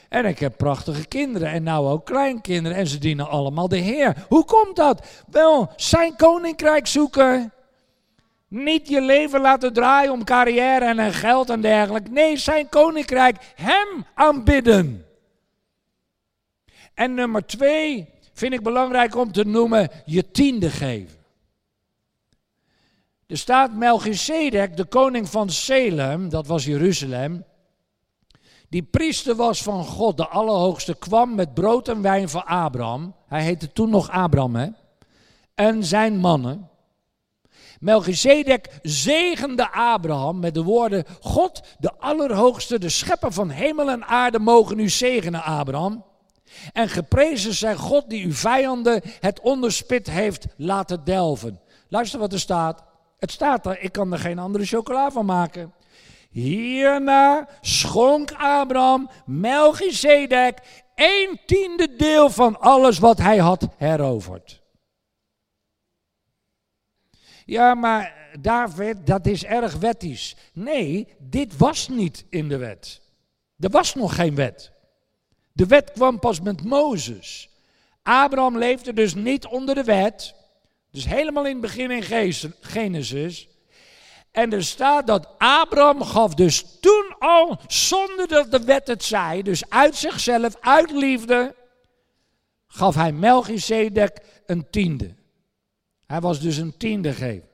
En 0.08 0.24
ik 0.24 0.38
heb 0.38 0.56
prachtige 0.56 1.06
kinderen 1.06 1.50
en 1.50 1.62
nou 1.62 1.88
ook 1.88 2.06
kleinkinderen 2.06 2.78
en 2.78 2.86
ze 2.86 2.98
dienen 2.98 3.28
allemaal 3.28 3.68
de 3.68 3.76
Heer. 3.76 4.26
Hoe 4.28 4.44
komt 4.44 4.76
dat? 4.76 5.06
Wel, 5.30 5.72
zijn 5.76 6.16
koninkrijk 6.16 6.86
zoeken. 6.86 7.52
Niet 8.48 8.88
je 8.88 9.00
leven 9.00 9.40
laten 9.40 9.72
draaien 9.72 10.12
om 10.12 10.24
carrière 10.24 10.84
en 10.84 11.12
geld 11.12 11.50
en 11.50 11.60
dergelijke. 11.60 12.10
Nee, 12.10 12.36
zijn 12.36 12.68
koninkrijk, 12.68 13.36
hem 13.54 14.04
aanbidden. 14.14 15.06
En 16.94 17.14
nummer 17.14 17.46
twee 17.46 18.08
vind 18.32 18.52
ik 18.52 18.62
belangrijk 18.62 19.16
om 19.16 19.32
te 19.32 19.44
noemen, 19.44 19.90
je 20.04 20.30
tiende 20.30 20.70
geven. 20.70 21.16
Er 23.26 23.38
staat 23.38 23.74
Melchizedek, 23.74 24.76
de 24.76 24.84
koning 24.84 25.28
van 25.28 25.50
Salem, 25.50 26.28
dat 26.28 26.46
was 26.46 26.64
Jeruzalem, 26.64 27.44
die 28.68 28.83
priester 28.83 29.35
was 29.35 29.62
van 29.62 29.85
God, 29.85 30.16
de 30.16 30.28
Allerhoogste, 30.28 30.94
kwam 30.94 31.35
met 31.35 31.54
brood 31.54 31.88
en 31.88 32.02
wijn 32.02 32.28
voor 32.28 32.44
Abraham. 32.44 33.14
Hij 33.26 33.42
heette 33.42 33.72
toen 33.72 33.90
nog 33.90 34.11
Abraham, 34.11 34.57
hè? 34.57 34.68
En 35.54 35.85
zijn 35.85 36.16
mannen. 36.16 36.68
Melchizedek 37.81 38.78
zegende 38.83 39.72
Abraham 39.72 40.38
met 40.38 40.54
de 40.54 40.62
woorden: 40.62 41.04
God, 41.20 41.61
de 41.78 41.92
Allerhoogste, 41.98 42.78
de 42.78 42.88
schepper 42.88 43.33
van 43.33 43.50
hemel 43.50 43.90
en 43.90 44.04
aarde, 44.04 44.38
mogen 44.38 44.78
u 44.78 44.88
zegenen, 44.88 45.42
Abraham. 45.42 46.04
En 46.72 46.88
geprezen 46.88 47.54
zij 47.54 47.76
God 47.76 48.11
die 48.11 48.24
uw 48.24 48.33
vijanden 48.33 49.02
het 49.20 49.40
onderspit 49.40 50.11
heeft 50.11 50.46
laten 50.57 51.04
delven. 51.04 51.61
Luister 51.88 52.18
wat 52.18 52.33
er 52.33 52.40
staat. 52.40 52.85
Het 53.18 53.31
staat 53.31 53.66
er, 53.66 53.81
ik 53.81 53.92
kan 53.92 54.12
er 54.12 54.18
geen 54.18 54.38
andere 54.38 54.64
chocola 54.64 55.11
van 55.11 55.26
maken. 55.26 55.72
Hierna 56.38 57.48
schonk 57.61 58.33
Abraham 58.33 59.11
Melchizedek 59.27 60.59
een 60.94 61.40
tiende 61.46 61.96
deel 61.96 62.31
van 62.31 62.61
alles 62.61 62.98
wat 62.98 63.18
hij 63.18 63.38
had 63.38 63.68
heroverd. 63.77 64.62
Ja, 67.44 67.74
maar 67.74 68.31
David, 68.40 69.07
dat 69.07 69.27
is 69.27 69.44
erg 69.44 69.77
wettisch. 69.77 70.37
Nee, 70.53 71.09
dit 71.18 71.57
was 71.57 71.88
niet 71.88 72.24
in 72.31 72.48
de 72.48 72.57
wet. 72.57 73.01
Er 73.59 73.70
was 73.70 73.94
nog 73.94 74.14
geen 74.14 74.35
wet. 74.35 74.72
De 75.53 75.66
wet 75.66 75.92
kwam 75.92 76.18
pas 76.18 76.40
met 76.40 76.64
Mozes. 76.64 77.48
Abraham 78.03 78.59
leefde 78.59 78.92
dus 78.92 79.14
niet 79.14 79.46
onder 79.46 79.74
de 79.74 79.85
wet. 79.85 80.35
Dus 80.90 81.07
helemaal 81.07 81.46
in 81.46 81.53
het 81.53 81.61
begin 81.61 81.90
in 81.90 82.03
Genesis. 82.61 83.47
En 84.38 84.53
er 84.53 84.64
staat 84.64 85.07
dat 85.07 85.29
Abraham 85.38 86.03
gaf 86.03 86.35
dus 86.35 86.64
toen 86.81 87.14
al, 87.18 87.59
zonder 87.66 88.29
dat 88.29 88.51
de 88.51 88.64
wet 88.64 88.87
het 88.87 89.05
zei, 89.05 89.42
dus 89.42 89.70
uit 89.70 89.96
zichzelf, 89.96 90.57
uit 90.61 90.90
liefde, 90.90 91.55
gaf 92.66 92.94
hij 92.94 93.12
Melchizedek 93.12 94.20
een 94.46 94.70
tiende. 94.70 95.14
Hij 96.07 96.20
was 96.20 96.40
dus 96.40 96.57
een 96.57 96.77
tiende 96.77 97.12
geven. 97.12 97.48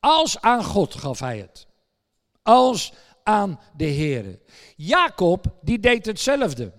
Als 0.00 0.40
aan 0.40 0.64
God 0.64 0.94
gaf 0.94 1.18
hij 1.18 1.38
het. 1.38 1.66
Als 2.42 2.92
aan 3.22 3.60
de 3.76 3.84
Heer. 3.84 4.38
Jacob, 4.76 5.46
die 5.60 5.78
deed 5.78 6.06
hetzelfde. 6.06 6.72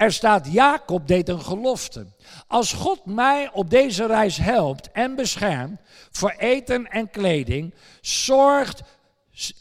Er 0.00 0.12
staat, 0.12 0.52
Jacob 0.52 1.06
deed 1.06 1.28
een 1.28 1.42
gelofte. 1.42 2.06
Als 2.46 2.72
God 2.72 3.06
mij 3.06 3.50
op 3.52 3.70
deze 3.70 4.06
reis 4.06 4.36
helpt 4.36 4.90
en 4.92 5.14
beschermt 5.14 5.80
voor 6.10 6.34
eten 6.38 6.86
en 6.86 7.10
kleding, 7.10 7.74
zorgt 8.00 8.82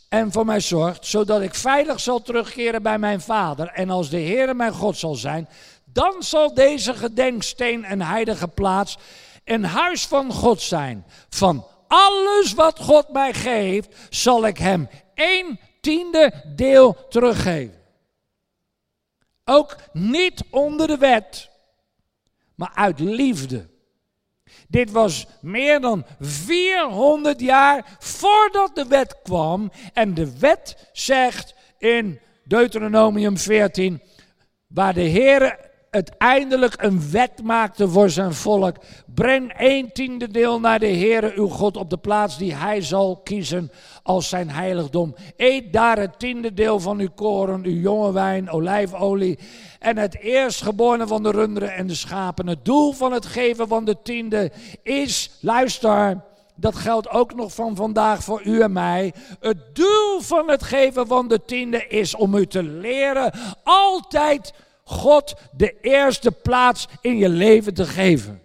en 0.09 0.31
voor 0.31 0.45
mij 0.45 0.59
zorgt, 0.59 1.05
zodat 1.05 1.41
ik 1.41 1.55
veilig 1.55 1.99
zal 1.99 2.21
terugkeren 2.21 2.83
bij 2.83 2.99
mijn 2.99 3.21
vader 3.21 3.67
en 3.67 3.89
als 3.89 4.09
de 4.09 4.17
Heer 4.17 4.55
mijn 4.55 4.73
God 4.73 4.97
zal 4.97 5.15
zijn, 5.15 5.49
dan 5.85 6.15
zal 6.19 6.53
deze 6.53 6.93
gedenksteen 6.93 7.91
een 7.91 8.01
heilige 8.01 8.47
plaats, 8.47 8.97
een 9.43 9.63
huis 9.63 10.07
van 10.07 10.31
God 10.33 10.61
zijn. 10.61 11.05
Van 11.29 11.65
alles 11.87 12.53
wat 12.53 12.79
God 12.79 13.09
mij 13.11 13.33
geeft, 13.33 13.95
zal 14.09 14.47
ik 14.47 14.57
hem 14.57 14.89
één 15.13 15.59
tiende 15.81 16.43
deel 16.55 17.07
teruggeven. 17.09 17.78
Ook 19.49 19.75
niet 19.93 20.43
onder 20.49 20.87
de 20.87 20.97
wet, 20.97 21.49
maar 22.55 22.71
uit 22.73 22.99
liefde. 22.99 23.69
Dit 24.67 24.91
was 24.91 25.27
meer 25.41 25.81
dan 25.81 26.05
400 26.19 27.39
jaar 27.39 27.97
voordat 27.99 28.75
de 28.75 28.85
wet 28.87 29.21
kwam. 29.23 29.71
En 29.93 30.13
de 30.13 30.39
wet 30.39 30.89
zegt 30.91 31.53
in 31.77 32.19
Deuteronomium 32.43 33.37
14, 33.37 34.01
waar 34.67 34.93
de 34.93 35.01
Heer 35.01 35.68
uiteindelijk 35.89 36.83
een 36.83 37.11
wet 37.11 37.43
maakte 37.43 37.87
voor 37.87 38.09
zijn 38.09 38.33
volk. 38.33 38.75
Breng 39.13 39.53
een 39.57 39.91
tiende 39.93 40.27
deel 40.27 40.59
naar 40.59 40.79
de 40.79 40.87
Heere 40.87 41.31
uw 41.35 41.47
God 41.47 41.77
op 41.77 41.89
de 41.89 41.97
plaats 41.97 42.37
die 42.37 42.53
hij 42.53 42.81
zal 42.81 43.21
kiezen 43.23 43.71
als 44.03 44.29
zijn 44.29 44.49
heiligdom. 44.49 45.15
Eet 45.37 45.73
daar 45.73 45.99
het 45.99 46.19
tiende 46.19 46.53
deel 46.53 46.79
van 46.79 46.99
uw 46.99 47.11
koren, 47.15 47.63
uw 47.63 47.79
jonge 47.79 48.11
wijn, 48.11 48.49
olijfolie 48.49 49.39
en 49.79 49.97
het 49.97 50.19
eerstgeborene 50.19 51.07
van 51.07 51.23
de 51.23 51.31
runderen 51.31 51.73
en 51.73 51.87
de 51.87 51.95
schapen. 51.95 52.47
Het 52.47 52.65
doel 52.65 52.91
van 52.91 53.11
het 53.11 53.25
geven 53.25 53.67
van 53.67 53.85
de 53.85 53.95
tiende 54.03 54.51
is, 54.83 55.31
luister, 55.41 56.21
dat 56.55 56.75
geldt 56.75 57.09
ook 57.09 57.35
nog 57.35 57.53
van 57.53 57.75
vandaag 57.75 58.23
voor 58.23 58.41
u 58.43 58.61
en 58.61 58.71
mij. 58.71 59.13
Het 59.39 59.75
doel 59.75 60.19
van 60.19 60.49
het 60.49 60.63
geven 60.63 61.07
van 61.07 61.27
de 61.27 61.45
tiende 61.45 61.87
is 61.87 62.15
om 62.15 62.35
u 62.35 62.45
te 62.45 62.63
leren 62.63 63.31
altijd 63.63 64.53
God 64.89 65.35
de 65.51 65.79
eerste 65.81 66.31
plaats 66.31 66.87
in 67.01 67.17
je 67.17 67.29
leven 67.29 67.73
te 67.73 67.85
geven. 67.85 68.41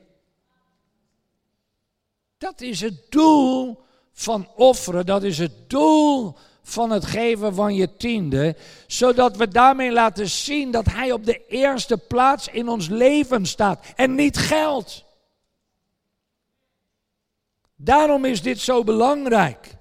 Dat 2.38 2.60
is 2.60 2.80
het 2.80 3.06
doel 3.08 3.82
van 4.12 4.48
offeren, 4.56 5.06
dat 5.06 5.22
is 5.22 5.38
het 5.38 5.70
doel 5.70 6.36
van 6.62 6.90
het 6.90 7.06
geven 7.06 7.54
van 7.54 7.74
je 7.74 7.96
tiende, 7.96 8.56
zodat 8.86 9.36
we 9.36 9.48
daarmee 9.48 9.92
laten 9.92 10.28
zien 10.28 10.70
dat 10.70 10.86
Hij 10.86 11.12
op 11.12 11.24
de 11.24 11.46
eerste 11.46 11.96
plaats 11.96 12.48
in 12.48 12.68
ons 12.68 12.88
leven 12.88 13.46
staat 13.46 13.84
en 13.96 14.14
niet 14.14 14.36
geld. 14.36 15.04
Daarom 17.76 18.24
is 18.24 18.42
dit 18.42 18.60
zo 18.60 18.84
belangrijk. 18.84 19.76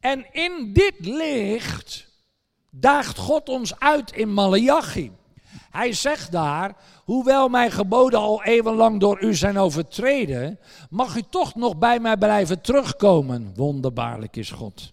En 0.00 0.26
in 0.32 0.72
dit 0.72 0.94
licht 0.98 2.08
daagt 2.70 3.18
God 3.18 3.48
ons 3.48 3.78
uit 3.78 4.12
in 4.12 4.32
Malachi. 4.32 5.12
Hij 5.76 5.92
zegt 5.92 6.32
daar, 6.32 6.76
hoewel 7.04 7.48
mijn 7.48 7.70
geboden 7.70 8.18
al 8.18 8.44
eeuwenlang 8.44 9.00
door 9.00 9.22
u 9.22 9.34
zijn 9.34 9.58
overtreden, 9.58 10.58
mag 10.90 11.16
u 11.16 11.22
toch 11.30 11.54
nog 11.54 11.76
bij 11.76 12.00
mij 12.00 12.16
blijven 12.16 12.60
terugkomen. 12.60 13.52
Wonderbaarlijk 13.54 14.36
is 14.36 14.50
God. 14.50 14.92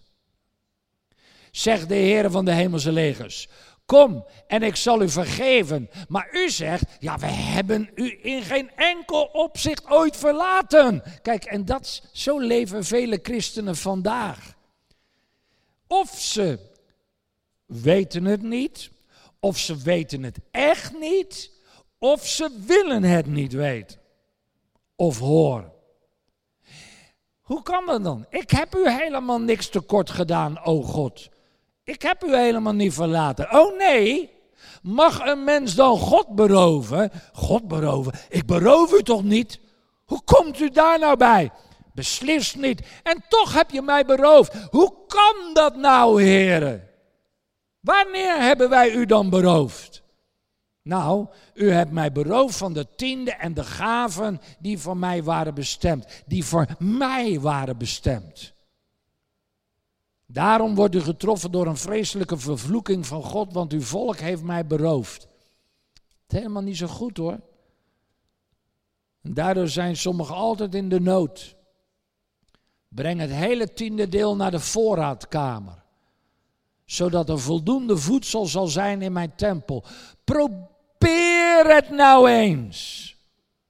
Zegt 1.50 1.88
de 1.88 1.94
Heer 1.94 2.30
van 2.30 2.44
de 2.44 2.52
hemelse 2.52 2.92
legers. 2.92 3.48
Kom 3.86 4.24
en 4.46 4.62
ik 4.62 4.76
zal 4.76 5.02
u 5.02 5.08
vergeven. 5.08 5.90
Maar 6.08 6.28
u 6.32 6.50
zegt, 6.50 6.84
ja, 6.98 7.18
we 7.18 7.26
hebben 7.26 7.90
u 7.94 8.18
in 8.22 8.42
geen 8.42 8.70
enkel 8.76 9.22
opzicht 9.22 9.90
ooit 9.90 10.16
verlaten. 10.16 11.02
Kijk, 11.22 11.44
en 11.44 11.64
dat, 11.64 12.02
zo 12.12 12.38
leven 12.38 12.84
vele 12.84 13.18
christenen 13.22 13.76
vandaag. 13.76 14.54
Of 15.86 16.18
ze 16.18 16.58
weten 17.66 18.24
het 18.24 18.42
niet, 18.42 18.90
of 19.44 19.58
ze 19.58 19.76
weten 19.76 20.22
het 20.22 20.38
echt 20.50 20.98
niet, 20.98 21.50
of 21.98 22.26
ze 22.26 22.50
willen 22.66 23.02
het 23.02 23.26
niet 23.26 23.52
weten 23.52 23.98
of 24.96 25.18
horen. 25.18 25.72
Hoe 27.40 27.62
kan 27.62 27.86
dat 27.86 28.04
dan? 28.04 28.26
Ik 28.30 28.50
heb 28.50 28.76
u 28.76 28.90
helemaal 28.90 29.40
niks 29.40 29.68
tekort 29.68 30.10
gedaan, 30.10 30.64
o 30.64 30.82
God. 30.82 31.28
Ik 31.82 32.02
heb 32.02 32.24
u 32.24 32.36
helemaal 32.36 32.72
niet 32.72 32.92
verlaten. 32.92 33.52
Oh 33.52 33.78
nee, 33.78 34.30
mag 34.82 35.26
een 35.26 35.44
mens 35.44 35.74
dan 35.74 35.98
God 35.98 36.28
beroven? 36.28 37.10
God 37.32 37.68
beroven? 37.68 38.12
Ik 38.28 38.46
beroof 38.46 38.92
u 38.92 39.02
toch 39.02 39.22
niet? 39.22 39.60
Hoe 40.04 40.22
komt 40.24 40.60
u 40.60 40.70
daar 40.70 40.98
nou 40.98 41.16
bij? 41.16 41.50
Beslist 41.94 42.56
niet. 42.56 42.86
En 43.02 43.24
toch 43.28 43.54
heb 43.54 43.70
je 43.70 43.82
mij 43.82 44.04
beroofd. 44.04 44.54
Hoe 44.70 44.94
kan 45.06 45.54
dat 45.54 45.76
nou, 45.76 46.22
heren? 46.22 46.88
Wanneer 47.84 48.40
hebben 48.40 48.68
wij 48.68 48.94
u 48.94 49.06
dan 49.06 49.30
beroofd? 49.30 50.02
Nou, 50.82 51.26
u 51.54 51.70
hebt 51.70 51.90
mij 51.90 52.12
beroofd 52.12 52.56
van 52.56 52.72
de 52.72 52.86
tiende 52.96 53.32
en 53.32 53.54
de 53.54 53.64
gaven 53.64 54.40
die 54.58 54.78
voor 54.78 54.96
mij 54.96 55.22
waren 55.22 55.54
bestemd. 55.54 56.22
Die 56.26 56.44
voor 56.44 56.66
mij 56.78 57.40
waren 57.40 57.78
bestemd. 57.78 58.52
Daarom 60.26 60.74
wordt 60.74 60.94
u 60.94 61.00
getroffen 61.00 61.50
door 61.50 61.66
een 61.66 61.76
vreselijke 61.76 62.38
vervloeking 62.38 63.06
van 63.06 63.22
God, 63.22 63.52
want 63.52 63.72
uw 63.72 63.82
volk 63.82 64.16
heeft 64.16 64.42
mij 64.42 64.66
beroofd. 64.66 65.28
Het 66.22 66.38
helemaal 66.38 66.62
niet 66.62 66.76
zo 66.76 66.86
goed 66.86 67.16
hoor. 67.16 67.40
En 69.22 69.34
daardoor 69.34 69.68
zijn 69.68 69.96
sommigen 69.96 70.34
altijd 70.34 70.74
in 70.74 70.88
de 70.88 71.00
nood. 71.00 71.56
Breng 72.88 73.20
het 73.20 73.30
hele 73.30 73.72
tiende 73.72 74.08
deel 74.08 74.36
naar 74.36 74.50
de 74.50 74.60
voorraadkamer. 74.60 75.83
Zodat 76.84 77.28
er 77.28 77.40
voldoende 77.40 77.96
voedsel 77.96 78.46
zal 78.46 78.66
zijn 78.66 79.02
in 79.02 79.12
mijn 79.12 79.32
tempel. 79.36 79.84
Probeer 80.24 81.64
het 81.66 81.90
nou 81.90 82.30
eens, 82.30 83.14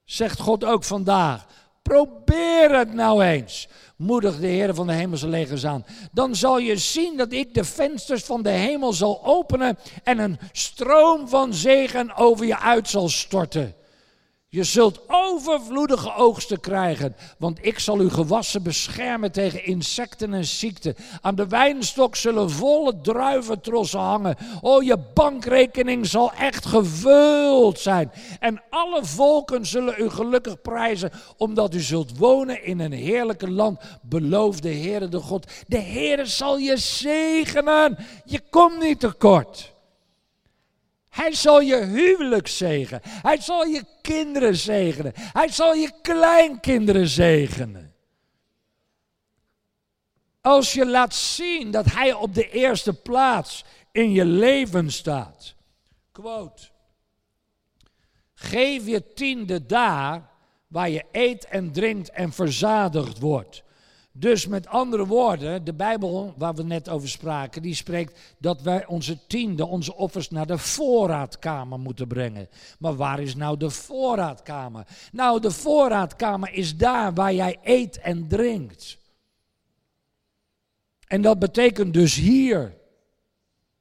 zegt 0.03 0.39
God 0.39 0.63
ook 0.63 0.83
vandaag. 0.83 1.45
Probeer 1.81 2.77
het 2.77 2.93
nou 2.93 3.23
eens. 3.23 3.67
Moedig 3.95 4.39
de 4.39 4.47
Heer 4.47 4.73
van 4.73 4.87
de 4.87 4.93
hemelse 4.93 5.27
legers 5.27 5.65
aan. 5.65 5.85
Dan 6.11 6.35
zal 6.35 6.57
je 6.57 6.77
zien 6.77 7.17
dat 7.17 7.31
ik 7.31 7.53
de 7.53 7.63
vensters 7.63 8.23
van 8.23 8.41
de 8.41 8.49
hemel 8.49 8.93
zal 8.93 9.25
openen 9.25 9.77
en 10.03 10.19
een 10.19 10.39
stroom 10.51 11.27
van 11.27 11.53
zegen 11.53 12.15
over 12.15 12.45
je 12.45 12.59
uit 12.59 12.89
zal 12.89 13.09
storten. 13.09 13.75
Je 14.55 14.63
zult 14.63 14.99
overvloedige 15.07 16.15
oogsten 16.15 16.59
krijgen, 16.59 17.15
want 17.37 17.59
ik 17.61 17.79
zal 17.79 17.97
uw 17.97 18.09
gewassen 18.09 18.63
beschermen 18.63 19.31
tegen 19.31 19.65
insecten 19.65 20.33
en 20.33 20.45
ziekten. 20.45 20.95
Aan 21.21 21.35
de 21.35 21.47
wijnstok 21.47 22.15
zullen 22.15 22.49
volle 22.49 23.01
druiventrossen 23.01 23.99
hangen. 23.99 24.37
Oh, 24.61 24.83
je 24.83 24.97
bankrekening 25.13 26.05
zal 26.05 26.31
echt 26.33 26.65
gevuld 26.65 27.79
zijn. 27.79 28.11
En 28.39 28.61
alle 28.69 29.05
volken 29.05 29.65
zullen 29.65 29.95
u 29.97 30.09
gelukkig 30.09 30.61
prijzen, 30.61 31.11
omdat 31.37 31.73
u 31.73 31.79
zult 31.79 32.17
wonen 32.17 32.63
in 32.63 32.79
een 32.79 32.93
heerlijke 32.93 33.51
land. 33.51 33.79
Beloof 34.01 34.59
de 34.59 34.73
Heere 34.73 35.09
de 35.09 35.19
God. 35.19 35.51
De 35.67 35.81
Heere 35.81 36.25
zal 36.25 36.57
je 36.57 36.77
zegenen. 36.77 37.97
Je 38.25 38.41
komt 38.49 38.79
niet 38.79 38.99
tekort. 38.99 39.74
Hij 41.15 41.33
zal 41.33 41.61
je 41.61 41.75
huwelijk 41.75 42.47
zegenen. 42.47 43.01
Hij 43.03 43.41
zal 43.41 43.65
je 43.65 43.85
kinderen 44.01 44.55
zegenen. 44.55 45.11
Hij 45.15 45.49
zal 45.49 45.73
je 45.73 45.91
kleinkinderen 46.01 47.07
zegenen. 47.07 47.93
Als 50.41 50.73
je 50.73 50.85
laat 50.85 51.15
zien 51.15 51.71
dat 51.71 51.85
Hij 51.85 52.13
op 52.13 52.33
de 52.33 52.49
eerste 52.49 52.93
plaats 52.93 53.63
in 53.91 54.11
je 54.11 54.25
leven 54.25 54.91
staat. 54.91 55.55
Quote. 56.11 56.63
Geef 58.33 58.85
je 58.85 59.13
tiende 59.13 59.65
daar 59.65 60.29
waar 60.67 60.89
je 60.89 61.05
eet 61.11 61.45
en 61.45 61.71
drinkt 61.71 62.09
en 62.09 62.31
verzadigd 62.31 63.19
wordt. 63.19 63.63
Dus 64.17 64.47
met 64.47 64.67
andere 64.67 65.05
woorden, 65.05 65.63
de 65.63 65.73
Bijbel 65.73 66.33
waar 66.37 66.55
we 66.55 66.63
net 66.63 66.89
over 66.89 67.09
spraken, 67.09 67.61
die 67.61 67.75
spreekt 67.75 68.35
dat 68.37 68.61
wij 68.61 68.85
onze 68.85 69.17
tiende, 69.27 69.65
onze 69.65 69.95
offers 69.95 70.29
naar 70.29 70.47
de 70.47 70.57
voorraadkamer 70.57 71.79
moeten 71.79 72.07
brengen. 72.07 72.49
Maar 72.79 72.95
waar 72.95 73.19
is 73.19 73.35
nou 73.35 73.57
de 73.57 73.69
voorraadkamer? 73.69 74.87
Nou, 75.11 75.39
de 75.39 75.51
voorraadkamer 75.51 76.53
is 76.53 76.77
daar 76.77 77.13
waar 77.13 77.33
jij 77.33 77.59
eet 77.63 77.99
en 77.99 78.27
drinkt. 78.27 78.97
En 81.07 81.21
dat 81.21 81.39
betekent 81.39 81.93
dus 81.93 82.15
hier, 82.15 82.77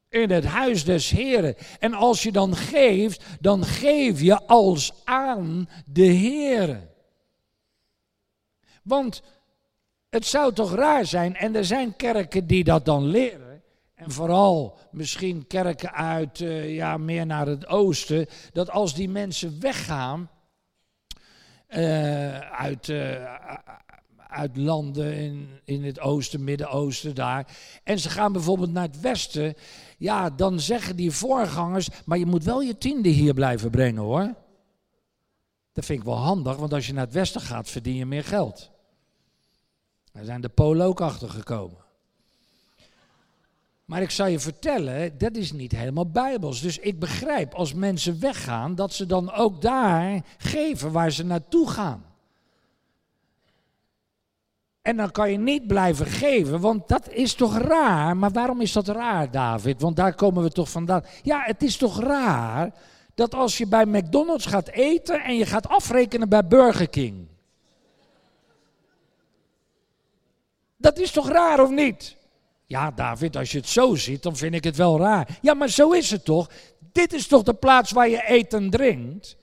in 0.08 0.30
het 0.30 0.44
huis 0.44 0.84
des 0.84 1.10
Heren. 1.10 1.56
En 1.78 1.94
als 1.94 2.22
je 2.22 2.32
dan 2.32 2.56
geeft, 2.56 3.24
dan 3.40 3.64
geef 3.64 4.20
je 4.20 4.46
als 4.46 4.92
aan 5.04 5.68
de 5.86 6.02
Heren. 6.06 6.90
Want 8.82 9.22
het 10.14 10.26
zou 10.26 10.52
toch 10.52 10.74
raar 10.74 11.06
zijn, 11.06 11.36
en 11.36 11.56
er 11.56 11.64
zijn 11.64 11.96
kerken 11.96 12.46
die 12.46 12.64
dat 12.64 12.84
dan 12.84 13.04
leren, 13.04 13.62
en 13.94 14.10
vooral 14.10 14.78
misschien 14.90 15.46
kerken 15.46 15.92
uit, 15.92 16.40
uh, 16.40 16.74
ja, 16.74 16.96
meer 16.96 17.26
naar 17.26 17.46
het 17.46 17.66
oosten, 17.66 18.26
dat 18.52 18.70
als 18.70 18.94
die 18.94 19.08
mensen 19.08 19.60
weggaan 19.60 20.30
uh, 21.68 22.38
uit, 22.38 22.88
uh, 22.88 23.34
uit 24.28 24.56
landen 24.56 25.14
in, 25.14 25.48
in 25.64 25.84
het 25.84 26.00
oosten, 26.00 26.44
Midden-Oosten 26.44 27.14
daar, 27.14 27.46
en 27.84 27.98
ze 27.98 28.10
gaan 28.10 28.32
bijvoorbeeld 28.32 28.72
naar 28.72 28.86
het 28.86 29.00
westen, 29.00 29.54
ja, 29.98 30.30
dan 30.30 30.60
zeggen 30.60 30.96
die 30.96 31.10
voorgangers, 31.10 31.88
maar 32.04 32.18
je 32.18 32.26
moet 32.26 32.44
wel 32.44 32.60
je 32.60 32.78
tiende 32.78 33.08
hier 33.08 33.34
blijven 33.34 33.70
brengen 33.70 34.02
hoor. 34.02 34.34
Dat 35.72 35.84
vind 35.84 35.98
ik 35.98 36.04
wel 36.04 36.18
handig, 36.18 36.56
want 36.56 36.72
als 36.72 36.86
je 36.86 36.92
naar 36.92 37.04
het 37.04 37.14
westen 37.14 37.40
gaat, 37.40 37.70
verdien 37.70 37.96
je 37.96 38.06
meer 38.06 38.24
geld. 38.24 38.72
Daar 40.14 40.24
zijn 40.24 40.40
de 40.40 40.48
Polen 40.48 40.86
ook 40.86 41.00
achter 41.00 41.28
gekomen. 41.30 41.78
Maar 43.84 44.02
ik 44.02 44.10
zal 44.10 44.26
je 44.26 44.38
vertellen, 44.38 45.18
dat 45.18 45.36
is 45.36 45.52
niet 45.52 45.72
helemaal 45.72 46.10
bijbels. 46.10 46.60
Dus 46.60 46.78
ik 46.78 46.98
begrijp 46.98 47.54
als 47.54 47.74
mensen 47.74 48.20
weggaan, 48.20 48.74
dat 48.74 48.92
ze 48.92 49.06
dan 49.06 49.32
ook 49.32 49.62
daar 49.62 50.24
geven 50.38 50.92
waar 50.92 51.10
ze 51.10 51.24
naartoe 51.24 51.70
gaan. 51.70 52.04
En 54.82 54.96
dan 54.96 55.10
kan 55.10 55.30
je 55.30 55.38
niet 55.38 55.66
blijven 55.66 56.06
geven, 56.06 56.60
want 56.60 56.88
dat 56.88 57.08
is 57.08 57.34
toch 57.34 57.58
raar. 57.58 58.16
Maar 58.16 58.30
waarom 58.30 58.60
is 58.60 58.72
dat 58.72 58.88
raar, 58.88 59.30
David? 59.30 59.80
Want 59.80 59.96
daar 59.96 60.14
komen 60.14 60.42
we 60.42 60.50
toch 60.50 60.70
vandaan. 60.70 61.04
Ja, 61.22 61.42
het 61.42 61.62
is 61.62 61.76
toch 61.76 62.00
raar 62.00 62.74
dat 63.14 63.34
als 63.34 63.58
je 63.58 63.66
bij 63.66 63.86
McDonald's 63.86 64.46
gaat 64.46 64.68
eten 64.68 65.22
en 65.22 65.36
je 65.36 65.46
gaat 65.46 65.68
afrekenen 65.68 66.28
bij 66.28 66.46
Burger 66.46 66.88
King. 66.88 67.32
Dat 70.84 70.98
is 70.98 71.10
toch 71.10 71.28
raar 71.28 71.60
of 71.60 71.70
niet? 71.70 72.16
Ja, 72.66 72.90
David, 72.90 73.36
als 73.36 73.52
je 73.52 73.58
het 73.58 73.68
zo 73.68 73.94
ziet, 73.94 74.22
dan 74.22 74.36
vind 74.36 74.54
ik 74.54 74.64
het 74.64 74.76
wel 74.76 74.98
raar. 74.98 75.38
Ja, 75.40 75.54
maar 75.54 75.68
zo 75.68 75.90
is 75.90 76.10
het 76.10 76.24
toch? 76.24 76.50
Dit 76.92 77.12
is 77.12 77.26
toch 77.26 77.42
de 77.42 77.54
plaats 77.54 77.90
waar 77.92 78.08
je 78.08 78.24
eet 78.26 78.52
en 78.52 78.70
drinkt? 78.70 79.36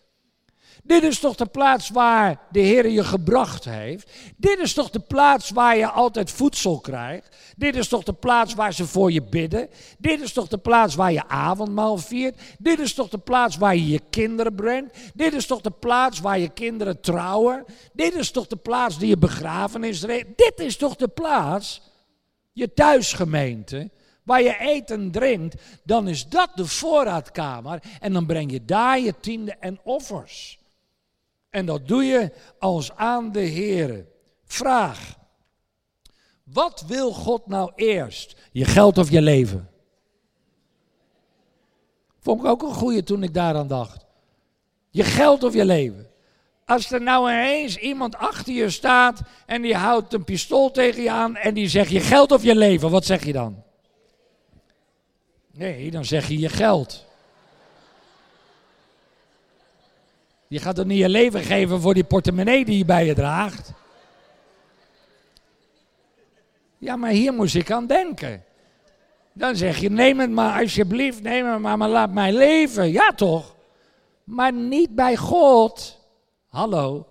Dit 0.84 1.04
is 1.04 1.20
toch 1.20 1.36
de 1.36 1.46
plaats 1.46 1.90
waar 1.90 2.40
de 2.52 2.60
Heer 2.60 2.90
je 2.90 3.04
gebracht 3.04 3.66
heeft? 3.66 4.12
Dit 4.38 4.60
is 4.60 4.74
toch 4.74 4.90
de 4.90 5.00
plaats 5.00 5.50
waar 5.50 5.78
je 5.78 5.88
altijd 5.88 6.32
voedsel 6.32 6.80
krijgt? 6.80 7.36
Dit 7.58 7.76
is 7.76 7.88
toch 7.88 8.04
de 8.04 8.14
plaats 8.14 8.54
waar 8.54 8.74
ze 8.74 8.88
voor 8.88 9.12
je 9.12 9.22
bidden? 9.22 9.70
Dit 9.98 10.22
is 10.22 10.34
toch 10.34 10.48
de 10.48 10.58
plaats 10.58 10.96
waar 10.96 11.12
je 11.12 11.28
avondmaal 11.28 11.98
viert? 11.98 12.42
Dit 12.60 12.80
is 12.80 12.94
toch 12.94 13.10
de 13.10 13.18
plaats 13.18 13.58
waar 13.58 13.76
je 13.76 13.88
je 13.88 14.02
kinderen 14.10 14.56
brengt? 14.56 14.98
Dit 15.14 15.34
is 15.34 15.46
toch 15.46 15.62
de 15.62 15.72
plaats 15.72 16.20
waar 16.20 16.40
je 16.40 16.50
kinderen 16.50 17.02
trouwen? 17.02 17.66
Dit 17.94 18.16
is 18.16 18.32
toch 18.32 18.48
de 18.48 18.56
plaats 18.56 18.98
die 18.98 19.10
je 19.10 19.18
begrafenis 19.18 20.04
regelt? 20.04 20.38
Dit 20.38 20.60
is 20.60 20.78
toch 20.78 20.96
de 20.96 21.08
plaats, 21.08 21.82
je 22.52 22.74
thuisgemeente, 22.74 23.90
waar 24.24 24.42
je 24.42 24.56
eet 24.60 24.92
en 24.92 25.12
drinkt, 25.12 25.56
dan 25.84 26.08
is 26.08 26.28
dat 26.28 26.50
de 26.56 26.66
voorraadkamer 26.66 27.84
en 28.00 28.14
dan 28.14 28.26
breng 28.26 28.52
je 28.52 28.66
daar 28.66 29.00
je 29.00 29.14
tiende 29.20 29.56
en 29.60 29.80
offers. 29.84 30.60
En 31.52 31.66
dat 31.66 31.88
doe 31.88 32.04
je 32.04 32.32
als 32.60 32.92
aan 32.96 33.32
de 33.32 33.40
Heer. 33.40 34.06
Vraag. 34.46 35.18
Wat 36.44 36.84
wil 36.88 37.12
God 37.12 37.48
nou 37.48 37.72
eerst? 37.76 38.36
Je 38.52 38.66
geld 38.66 38.98
of 38.98 39.10
je 39.10 39.22
leven? 39.22 39.70
Vond 42.20 42.40
ik 42.40 42.46
ook 42.48 42.62
een 42.62 42.74
goeie 42.74 43.04
toen 43.04 43.24
ik 43.24 43.34
daaraan 43.34 43.68
dacht. 43.68 44.06
Je 44.90 45.04
geld 45.04 45.44
of 45.44 45.54
je 45.54 45.66
leven? 45.66 46.10
Als 46.66 46.92
er 46.92 47.02
nou 47.02 47.32
ineens 47.32 47.78
iemand 47.78 48.16
achter 48.16 48.54
je 48.54 48.70
staat 48.70 49.22
en 49.46 49.62
die 49.62 49.76
houdt 49.76 50.14
een 50.14 50.24
pistool 50.24 50.72
tegen 50.72 51.04
je 51.04 51.12
aan 51.12 51.36
en 51.36 51.54
die 51.54 51.68
zegt 51.68 51.92
je 51.92 52.00
geld 52.00 52.32
of 52.32 52.44
je 52.44 52.56
leven, 52.56 52.90
wat 52.90 53.06
zeg 53.06 53.26
je 53.26 53.34
dan? 53.34 53.64
Nee, 55.52 55.92
dan 55.92 56.06
zeg 56.06 56.28
je 56.28 56.40
je 56.40 56.50
geld. 56.50 57.06
Je 60.52 60.60
gaat 60.60 60.78
er 60.78 60.86
niet 60.86 60.98
je 60.98 61.10
leven 61.10 61.42
geven 61.42 61.82
voor 61.82 61.94
die 61.94 62.04
portemonnee 62.04 62.66
die 62.66 62.78
je 62.78 62.86
bij 62.86 63.06
je 63.06 63.14
draagt. 63.14 63.72
Ja, 66.78 66.96
maar 66.96 67.10
hier 67.10 67.34
moest 67.34 67.56
ik 67.56 67.72
aan 67.72 67.88
denken. 67.88 68.44
Dan 69.34 69.56
zeg 69.56 69.78
je, 69.78 69.90
neem 69.90 70.20
het 70.20 70.30
maar 70.30 70.62
alsjeblieft, 70.62 71.22
neem 71.22 71.46
het 71.46 71.60
maar, 71.60 71.78
maar 71.78 71.90
laat 71.90 72.12
mij 72.12 72.34
leven. 72.34 72.92
Ja 72.92 73.12
toch? 73.12 73.56
Maar 74.24 74.54
niet 74.54 74.96
bij 74.96 75.18
God. 75.18 76.00
Hallo. 76.48 77.08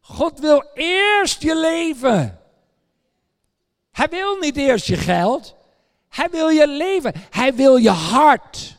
God 0.00 0.40
wil 0.40 0.64
eerst 0.74 1.42
je 1.42 1.56
leven. 1.56 2.40
Hij 3.92 4.08
wil 4.08 4.36
niet 4.36 4.56
eerst 4.56 4.86
je 4.86 4.96
geld. 4.96 5.56
Hij 6.08 6.30
wil 6.30 6.48
je 6.48 6.68
leven. 6.68 7.12
Hij 7.30 7.54
wil 7.54 7.76
je 7.76 7.90
hart. 7.90 8.76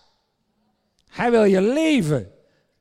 Hij 1.10 1.31
wil 1.31 1.43
je 1.43 1.62
leven. 1.62 2.35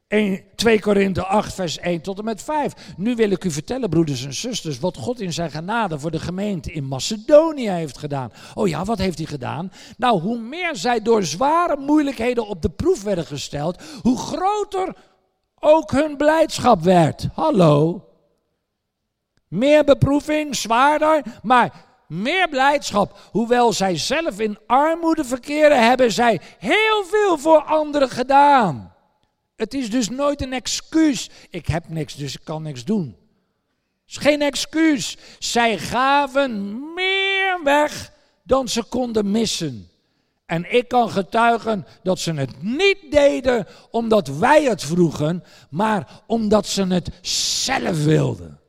2 0.09 0.81
Korinthe 0.81 1.25
8, 1.25 1.55
vers 1.55 1.79
1 1.79 2.01
tot 2.01 2.19
en 2.19 2.25
met 2.25 2.43
5. 2.43 2.73
Nu 2.97 3.15
wil 3.15 3.31
ik 3.31 3.45
u 3.45 3.51
vertellen, 3.51 3.89
broeders 3.89 4.25
en 4.25 4.35
zusters, 4.35 4.79
wat 4.79 4.97
God 4.97 5.21
in 5.21 5.33
zijn 5.33 5.51
genade 5.51 5.99
voor 5.99 6.11
de 6.11 6.19
gemeente 6.19 6.73
in 6.73 6.85
Macedonië 6.85 7.69
heeft 7.71 7.99
gedaan. 7.99 8.33
Oh 8.55 8.69
ja, 8.69 8.85
wat 8.85 8.99
heeft 8.99 9.19
hij 9.19 9.27
gedaan? 9.27 9.73
Nou, 9.97 10.21
hoe 10.21 10.39
meer 10.39 10.77
zij 10.77 11.03
door 11.03 11.23
zware 11.23 11.77
moeilijkheden 11.77 12.47
op 12.47 12.63
de 12.63 12.71
proef 12.71 13.03
werden 13.03 13.27
gesteld, 13.27 13.83
hoe 14.03 14.19
groter 14.19 14.95
ook 15.59 15.91
hun 15.91 16.17
blijdschap 16.17 16.83
werd. 16.83 17.29
Hallo. 17.35 18.05
Meer 19.49 19.85
beproeving, 19.85 20.57
zwaarder, 20.57 21.23
maar 21.43 21.85
meer 22.09 22.49
blijdschap. 22.49 23.19
Hoewel 23.31 23.73
zij 23.73 23.97
zelf 23.97 24.41
in 24.41 24.59
armoede 24.67 25.25
verkeren, 25.25 25.87
hebben 25.87 26.13
zij 26.13 26.41
heel 26.59 27.05
veel 27.05 27.39
voor 27.39 27.63
anderen 27.63 28.09
gedaan. 28.09 28.94
Het 29.65 29.75
is 29.75 29.91
dus 29.91 30.09
nooit 30.09 30.43
een 30.43 30.53
excuus. 30.53 31.31
Ik 31.51 31.67
heb 31.67 31.89
niks, 31.89 32.15
dus 32.15 32.35
ik 32.35 32.41
kan 32.45 32.63
niks 32.63 32.85
doen. 32.85 33.17
Het 34.05 34.11
is 34.11 34.17
geen 34.17 34.43
excuus. 34.43 35.17
Zij 35.39 35.79
gaven 35.79 36.81
meer 36.95 37.61
weg 37.63 38.13
dan 38.43 38.69
ze 38.69 38.83
konden 38.83 39.31
missen. 39.31 39.89
En 40.47 40.73
ik 40.73 40.89
kan 40.89 41.11
getuigen 41.11 41.87
dat 42.03 42.19
ze 42.19 42.33
het 42.33 42.63
niet 42.63 42.99
deden 43.11 43.67
omdat 43.91 44.29
wij 44.29 44.65
het 44.65 44.83
vroegen, 44.83 45.45
maar 45.71 46.23
omdat 46.27 46.67
ze 46.67 46.87
het 46.87 47.11
zelf 47.23 48.05
wilden. 48.05 48.61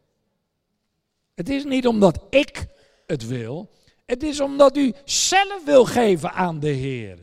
Het 1.33 1.49
is 1.49 1.63
niet 1.63 1.87
omdat 1.87 2.19
ik 2.29 2.65
het 3.07 3.27
wil, 3.27 3.69
het 4.05 4.23
is 4.23 4.39
omdat 4.39 4.77
u 4.77 4.93
zelf 5.05 5.65
wil 5.65 5.85
geven 5.85 6.31
aan 6.31 6.59
de 6.59 6.69
Heer. 6.69 7.17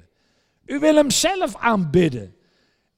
U 0.65 0.79
wil 0.79 0.95
Hem 0.95 1.11
zelf 1.11 1.57
aanbidden. 1.57 2.37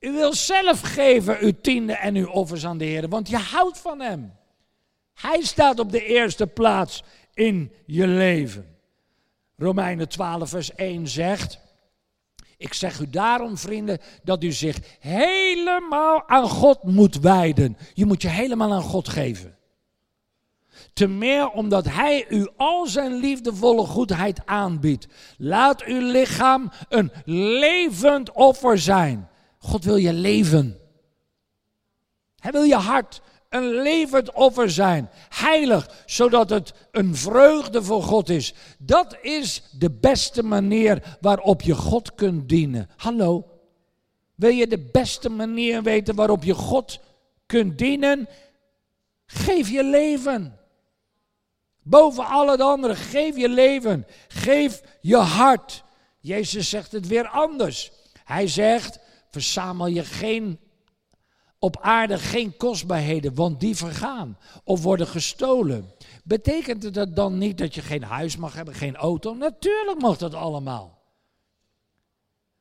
U 0.05 0.13
wil 0.13 0.33
zelf 0.33 0.81
geven 0.81 1.39
uw 1.41 1.53
tiende 1.61 1.93
en 1.93 2.15
uw 2.15 2.29
offers 2.29 2.67
aan 2.67 2.79
de 2.79 2.85
Heer, 2.85 3.09
want 3.09 3.29
je 3.29 3.37
houdt 3.37 3.79
van 3.79 4.01
Hem. 4.01 4.33
Hij 5.15 5.43
staat 5.43 5.79
op 5.79 5.93
de 5.93 6.05
eerste 6.05 6.47
plaats 6.47 7.03
in 7.35 7.73
je 7.87 8.07
leven. 8.07 8.77
Romeinen 9.57 10.09
12, 10.09 10.49
vers 10.49 10.75
1 10.75 11.09
zegt: 11.09 11.59
Ik 12.57 12.75
zeg 12.75 13.01
u 13.01 13.11
daarom, 13.11 13.59
vrienden, 13.59 13.99
dat 14.23 14.45
u 14.45 14.53
zich 14.53 14.79
helemaal 15.01 16.29
aan 16.29 16.49
God 16.49 16.83
moet 16.83 17.21
wijden. 17.21 17.77
Je 17.95 18.07
moet 18.07 18.23
je 18.23 18.29
helemaal 18.29 18.73
aan 18.73 18.83
God 18.83 19.09
geven. 19.09 19.57
Te 20.93 21.07
meer 21.07 21.51
omdat 21.51 21.85
Hij 21.85 22.27
u 22.29 22.49
al 22.57 22.87
zijn 22.87 23.15
liefdevolle 23.15 23.87
goedheid 23.87 24.47
aanbiedt. 24.47 25.07
Laat 25.39 25.85
uw 25.85 26.11
lichaam 26.11 26.71
een 26.89 27.13
levend 27.25 28.33
offer 28.33 28.79
zijn. 28.79 29.29
God 29.65 29.85
wil 29.85 29.97
je 29.97 30.13
leven. 30.13 30.79
Hij 32.39 32.53
wil 32.53 32.63
je 32.63 32.75
hart 32.75 33.21
een 33.49 33.83
levend 33.83 34.33
offer 34.33 34.71
zijn. 34.71 35.11
Heilig, 35.29 35.91
zodat 36.07 36.51
het 36.51 36.73
een 36.91 37.17
vreugde 37.17 37.83
voor 37.83 38.03
God 38.03 38.29
is. 38.29 38.55
Dat 38.79 39.17
is 39.23 39.63
de 39.79 39.91
beste 39.91 40.43
manier 40.43 41.17
waarop 41.21 41.63
je 41.63 41.75
God 41.75 42.15
kunt 42.15 42.49
dienen. 42.49 42.91
Hallo, 42.97 43.47
wil 44.35 44.51
je 44.51 44.67
de 44.67 44.89
beste 44.93 45.29
manier 45.29 45.83
weten 45.83 46.15
waarop 46.15 46.45
je 46.45 46.55
God 46.55 47.01
kunt 47.47 47.79
dienen? 47.79 48.29
Geef 49.27 49.69
je 49.69 49.85
leven. 49.85 50.59
Boven 51.83 52.27
alle 52.27 52.63
anderen, 52.63 52.97
geef 52.97 53.37
je 53.37 53.49
leven. 53.49 54.07
Geef 54.29 54.83
je 55.01 55.17
hart. 55.17 55.85
Jezus 56.21 56.69
zegt 56.69 56.93
het 56.93 57.07
weer 57.07 57.29
anders. 57.29 57.93
Hij 58.25 58.49
zegt, 58.49 58.99
verzamel 59.35 59.87
je 59.87 60.05
geen 60.05 60.59
op 61.59 61.79
aarde 61.81 62.19
geen 62.19 62.57
kostbaarheden, 62.57 63.35
want 63.35 63.61
die 63.61 63.77
vergaan 63.77 64.39
of 64.65 64.83
worden 64.83 65.07
gestolen. 65.07 65.93
Betekent 66.25 66.83
het 66.83 67.17
dan 67.17 67.39
niet 67.39 67.59
dat 67.59 67.75
je 67.75 67.83
geen 67.83 68.03
huis 68.03 68.37
mag 68.37 68.55
hebben, 68.55 68.75
geen 68.75 68.97
auto? 68.97 69.35
Natuurlijk 69.35 70.01
mag 70.01 70.19
dat 70.19 70.35
allemaal. 70.35 71.03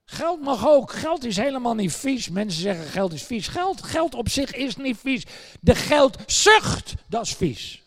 Geld 0.06 0.42
mag 0.42 0.68
ook. 0.68 0.92
Geld 0.92 1.26
is 1.26 1.38
helemaal 1.38 1.76
niet 1.76 1.94
vies. 1.94 2.30
Mensen 2.30 2.62
zeggen 2.62 2.86
geld 2.86 3.14
is 3.14 3.24
vies. 3.24 3.48
Geld, 3.48 3.84
geld 3.84 4.16
op 4.16 4.30
zich 4.30 4.54
is 4.54 4.76
niet 4.76 4.98
vies. 4.98 5.26
De 5.62 5.76
geldzucht, 5.76 6.94
dat 7.08 7.26
is 7.26 7.34
vies. 7.34 7.84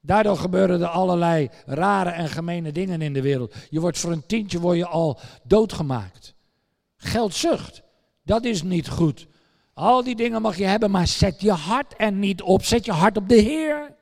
Daardoor 0.00 0.36
gebeuren 0.36 0.80
er 0.80 0.86
allerlei 0.86 1.50
rare 1.66 2.10
en 2.10 2.28
gemene 2.28 2.72
dingen 2.72 3.02
in 3.02 3.12
de 3.12 3.22
wereld. 3.22 3.54
Je 3.70 3.80
wordt 3.80 3.98
voor 3.98 4.12
een 4.12 4.26
tientje 4.26 4.60
word 4.60 4.76
je 4.76 4.86
al 4.86 5.18
doodgemaakt. 5.42 6.34
Geldzucht, 7.02 7.82
dat 8.24 8.44
is 8.44 8.62
niet 8.62 8.88
goed. 8.88 9.26
Al 9.74 10.04
die 10.04 10.16
dingen 10.16 10.42
mag 10.42 10.56
je 10.56 10.64
hebben, 10.64 10.90
maar 10.90 11.06
zet 11.06 11.40
je 11.40 11.52
hart 11.52 11.94
er 11.96 12.12
niet 12.12 12.42
op. 12.42 12.64
Zet 12.64 12.84
je 12.84 12.92
hart 12.92 13.16
op 13.16 13.28
de 13.28 13.34
Heer. 13.34 13.94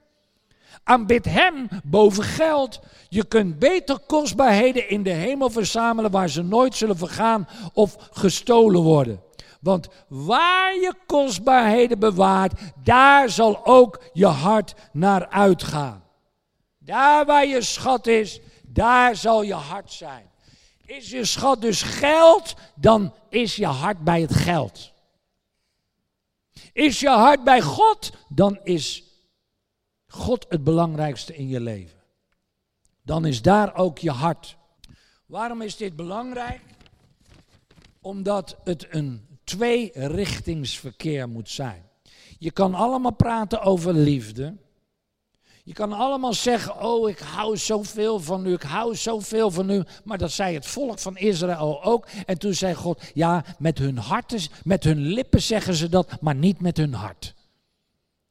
Aanbid 0.84 1.24
Hem 1.24 1.68
boven 1.84 2.24
geld. 2.24 2.80
Je 3.08 3.24
kunt 3.24 3.58
beter 3.58 3.98
kostbaarheden 4.06 4.88
in 4.88 5.02
de 5.02 5.10
hemel 5.10 5.50
verzamelen 5.50 6.10
waar 6.10 6.28
ze 6.28 6.42
nooit 6.42 6.74
zullen 6.74 6.96
vergaan 6.96 7.48
of 7.72 7.96
gestolen 8.10 8.82
worden. 8.82 9.20
Want 9.60 9.88
waar 10.08 10.74
je 10.74 10.94
kostbaarheden 11.06 11.98
bewaart, 11.98 12.60
daar 12.82 13.30
zal 13.30 13.66
ook 13.66 14.02
je 14.12 14.26
hart 14.26 14.74
naar 14.92 15.28
uitgaan. 15.28 16.02
Daar 16.78 17.26
waar 17.26 17.46
je 17.46 17.62
schat 17.62 18.06
is, 18.06 18.40
daar 18.62 19.16
zal 19.16 19.42
je 19.42 19.54
hart 19.54 19.92
zijn. 19.92 20.30
Is 20.88 21.10
je 21.10 21.24
schat 21.24 21.60
dus 21.60 21.82
geld, 21.82 22.54
dan 22.74 23.14
is 23.28 23.56
je 23.56 23.66
hart 23.66 24.04
bij 24.04 24.20
het 24.20 24.34
geld. 24.34 24.92
Is 26.72 27.00
je 27.00 27.08
hart 27.08 27.44
bij 27.44 27.60
God, 27.60 28.12
dan 28.28 28.60
is 28.62 29.02
God 30.06 30.46
het 30.48 30.64
belangrijkste 30.64 31.36
in 31.36 31.48
je 31.48 31.60
leven. 31.60 31.98
Dan 33.02 33.26
is 33.26 33.42
daar 33.42 33.74
ook 33.74 33.98
je 33.98 34.10
hart. 34.10 34.56
Waarom 35.26 35.62
is 35.62 35.76
dit 35.76 35.96
belangrijk? 35.96 36.60
Omdat 38.00 38.56
het 38.64 38.86
een 38.90 39.38
tweerichtingsverkeer 39.44 41.28
moet 41.28 41.48
zijn. 41.48 41.88
Je 42.38 42.50
kan 42.50 42.74
allemaal 42.74 43.14
praten 43.14 43.60
over 43.60 43.94
liefde. 43.94 44.56
Je 45.68 45.74
kan 45.74 45.92
allemaal 45.92 46.34
zeggen, 46.34 46.82
oh 46.82 47.08
ik 47.08 47.18
hou 47.18 47.56
zoveel 47.56 48.20
van 48.20 48.46
u, 48.46 48.52
ik 48.52 48.62
hou 48.62 48.96
zoveel 48.96 49.50
van 49.50 49.70
u. 49.70 49.82
Maar 50.04 50.18
dat 50.18 50.30
zei 50.30 50.54
het 50.54 50.66
volk 50.66 50.98
van 50.98 51.16
Israël 51.16 51.84
ook. 51.84 52.06
En 52.26 52.38
toen 52.38 52.54
zei 52.54 52.74
God, 52.74 53.02
ja 53.14 53.44
met 53.58 53.78
hun 53.78 53.98
harten, 53.98 54.40
met 54.64 54.84
hun 54.84 54.98
lippen 54.98 55.42
zeggen 55.42 55.74
ze 55.74 55.88
dat, 55.88 56.20
maar 56.20 56.34
niet 56.34 56.60
met 56.60 56.76
hun 56.76 56.94
hart. 56.94 57.34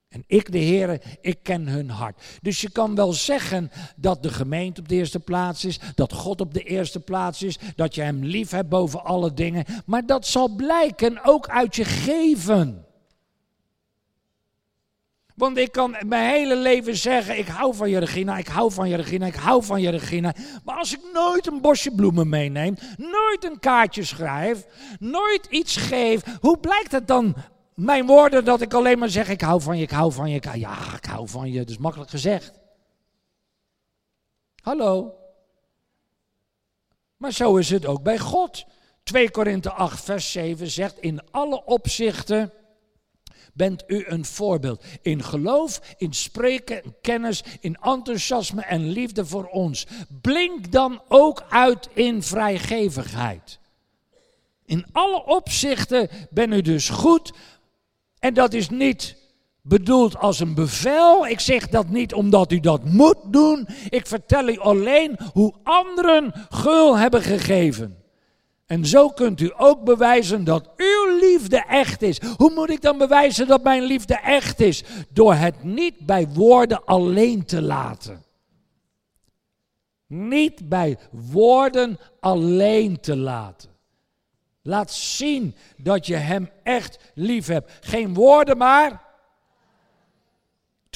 En 0.09 0.23
ik, 0.27 0.51
de 0.51 0.57
Heer, 0.57 1.01
ik 1.21 1.39
ken 1.43 1.67
hun 1.67 1.89
hart. 1.89 2.21
Dus 2.41 2.61
je 2.61 2.71
kan 2.71 2.95
wel 2.95 3.13
zeggen 3.13 3.71
dat 3.95 4.23
de 4.23 4.29
gemeente 4.29 4.81
op 4.81 4.89
de 4.89 4.95
eerste 4.95 5.19
plaats 5.19 5.65
is, 5.65 5.79
dat 5.95 6.13
God 6.13 6.41
op 6.41 6.53
de 6.53 6.63
eerste 6.63 6.99
plaats 6.99 7.43
is, 7.43 7.57
dat 7.75 7.95
je 7.95 8.01
Hem 8.01 8.23
lief 8.23 8.51
hebt 8.51 8.69
boven 8.69 9.03
alle 9.03 9.33
dingen. 9.33 9.65
Maar 9.85 10.05
dat 10.05 10.27
zal 10.27 10.55
blijken 10.55 11.23
ook 11.23 11.49
uit 11.49 11.75
je 11.75 11.85
geven. 11.85 12.86
Want 15.37 15.57
ik 15.57 15.71
kan 15.71 15.95
mijn 16.05 16.29
hele 16.29 16.55
leven 16.55 16.95
zeggen, 16.95 17.37
ik 17.37 17.47
hou 17.47 17.75
van 17.75 17.89
je 17.89 17.97
Regina, 17.97 18.37
ik 18.37 18.47
hou 18.47 18.71
van 18.71 18.89
je 18.89 18.95
Regina, 18.95 19.25
ik 19.25 19.35
hou 19.35 19.63
van 19.63 19.81
je 19.81 19.89
Regina. 19.89 20.33
Maar 20.63 20.77
als 20.77 20.93
ik 20.93 20.99
nooit 21.13 21.47
een 21.47 21.61
bosje 21.61 21.91
bloemen 21.91 22.29
meeneem, 22.29 22.75
nooit 22.97 23.43
een 23.43 23.59
kaartje 23.59 24.03
schrijf, 24.03 24.65
nooit 24.99 25.45
iets 25.49 25.75
geef, 25.75 26.21
hoe 26.39 26.57
blijkt 26.57 26.91
het 26.91 27.07
dan 27.07 27.35
mijn 27.75 28.05
woorden 28.05 28.45
dat 28.45 28.61
ik 28.61 28.73
alleen 28.73 28.99
maar 28.99 29.09
zeg, 29.09 29.29
ik 29.29 29.41
hou 29.41 29.61
van 29.61 29.77
je, 29.77 29.83
ik 29.83 29.91
hou 29.91 30.11
van 30.11 30.29
je, 30.29 30.35
ik 30.35 30.55
ja, 30.55 30.77
ik 30.95 31.05
hou 31.05 31.27
van 31.27 31.51
je, 31.51 31.57
dat 31.59 31.69
is 31.69 31.77
makkelijk 31.77 32.09
gezegd. 32.09 32.59
Hallo. 34.61 35.13
Maar 37.17 37.31
zo 37.31 37.55
is 37.55 37.69
het 37.69 37.85
ook 37.85 38.03
bij 38.03 38.19
God. 38.19 38.65
2 39.03 39.31
Korinthe 39.31 39.71
8, 39.71 40.03
vers 40.03 40.31
7 40.31 40.69
zegt, 40.69 40.99
in 40.99 41.21
alle 41.31 41.65
opzichten 41.65 42.51
bent 43.57 43.83
u 43.87 44.03
een 44.07 44.25
voorbeeld. 44.25 44.83
In 45.01 45.23
geloof, 45.23 45.81
in 45.97 46.13
spreken, 46.13 46.83
in 46.83 46.95
kennis, 47.01 47.43
in 47.59 47.77
enthousiasme 47.81 48.61
en 48.61 48.89
liefde 48.89 49.25
voor 49.25 49.45
ons. 49.45 49.85
Blink 50.21 50.71
dan 50.71 51.01
ook 51.07 51.43
uit 51.49 51.89
in 51.93 52.23
vrijgevigheid. 52.23 53.59
In 54.65 54.85
alle 54.91 55.25
opzichten 55.25 56.09
ben 56.29 56.51
u 56.51 56.61
dus 56.61 56.89
goed. 56.89 57.33
En 58.19 58.33
dat 58.33 58.53
is 58.53 58.69
niet 58.69 59.15
bedoeld 59.61 60.17
als 60.17 60.39
een 60.39 60.53
bevel. 60.53 61.27
Ik 61.27 61.39
zeg 61.39 61.69
dat 61.69 61.89
niet 61.89 62.13
omdat 62.13 62.51
u 62.51 62.59
dat 62.59 62.83
moet 62.83 63.17
doen. 63.25 63.67
Ik 63.89 64.07
vertel 64.07 64.47
u 64.47 64.59
alleen 64.59 65.19
hoe 65.33 65.53
anderen 65.63 66.33
gul 66.49 66.97
hebben 66.97 67.21
gegeven. 67.21 67.97
En 68.65 68.85
zo 68.85 69.09
kunt 69.09 69.41
u 69.41 69.51
ook 69.57 69.83
bewijzen 69.83 70.43
dat 70.43 70.69
uw 70.77 71.06
liefde 71.31 71.63
echt 71.67 72.01
is. 72.01 72.21
Hoe 72.37 72.51
moet 72.53 72.69
ik 72.69 72.81
dan 72.81 72.97
bewijzen 72.97 73.47
dat 73.47 73.63
mijn 73.63 73.83
liefde 73.83 74.15
echt 74.15 74.59
is? 74.59 74.83
Door 75.09 75.33
het 75.33 75.63
niet 75.63 75.99
bij 75.99 76.27
woorden 76.27 76.85
alleen 76.85 77.45
te 77.45 77.61
laten. 77.61 78.23
Niet 80.07 80.69
bij 80.69 80.97
woorden 81.11 81.99
alleen 82.19 82.99
te 82.99 83.17
laten. 83.17 83.69
Laat 84.61 84.91
zien 84.91 85.55
dat 85.77 86.05
je 86.05 86.15
hem 86.15 86.49
echt 86.63 86.97
lief 87.13 87.47
hebt. 87.47 87.71
Geen 87.81 88.13
woorden 88.13 88.57
maar. 88.57 89.06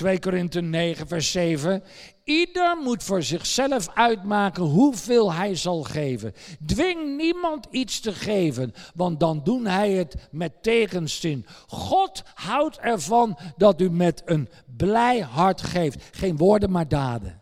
2 0.01 0.19
Korinthe 0.19 0.61
9, 0.61 1.07
vers 1.07 1.31
7. 1.31 1.83
Ieder 2.23 2.77
moet 2.83 3.03
voor 3.03 3.23
zichzelf 3.23 3.89
uitmaken 3.93 4.63
hoeveel 4.63 5.33
hij 5.33 5.55
zal 5.55 5.83
geven. 5.83 6.33
Dwing 6.65 7.17
niemand 7.17 7.67
iets 7.71 7.99
te 7.99 8.13
geven, 8.13 8.73
want 8.95 9.19
dan 9.19 9.41
doen 9.43 9.65
hij 9.65 9.91
het 9.91 10.15
met 10.31 10.63
tegenzin. 10.63 11.45
God 11.67 12.23
houdt 12.33 12.77
ervan 12.77 13.37
dat 13.57 13.81
u 13.81 13.91
met 13.91 14.21
een 14.25 14.49
blij 14.77 15.19
hart 15.19 15.61
geeft. 15.61 16.03
Geen 16.11 16.37
woorden, 16.37 16.71
maar 16.71 16.87
daden. 16.87 17.41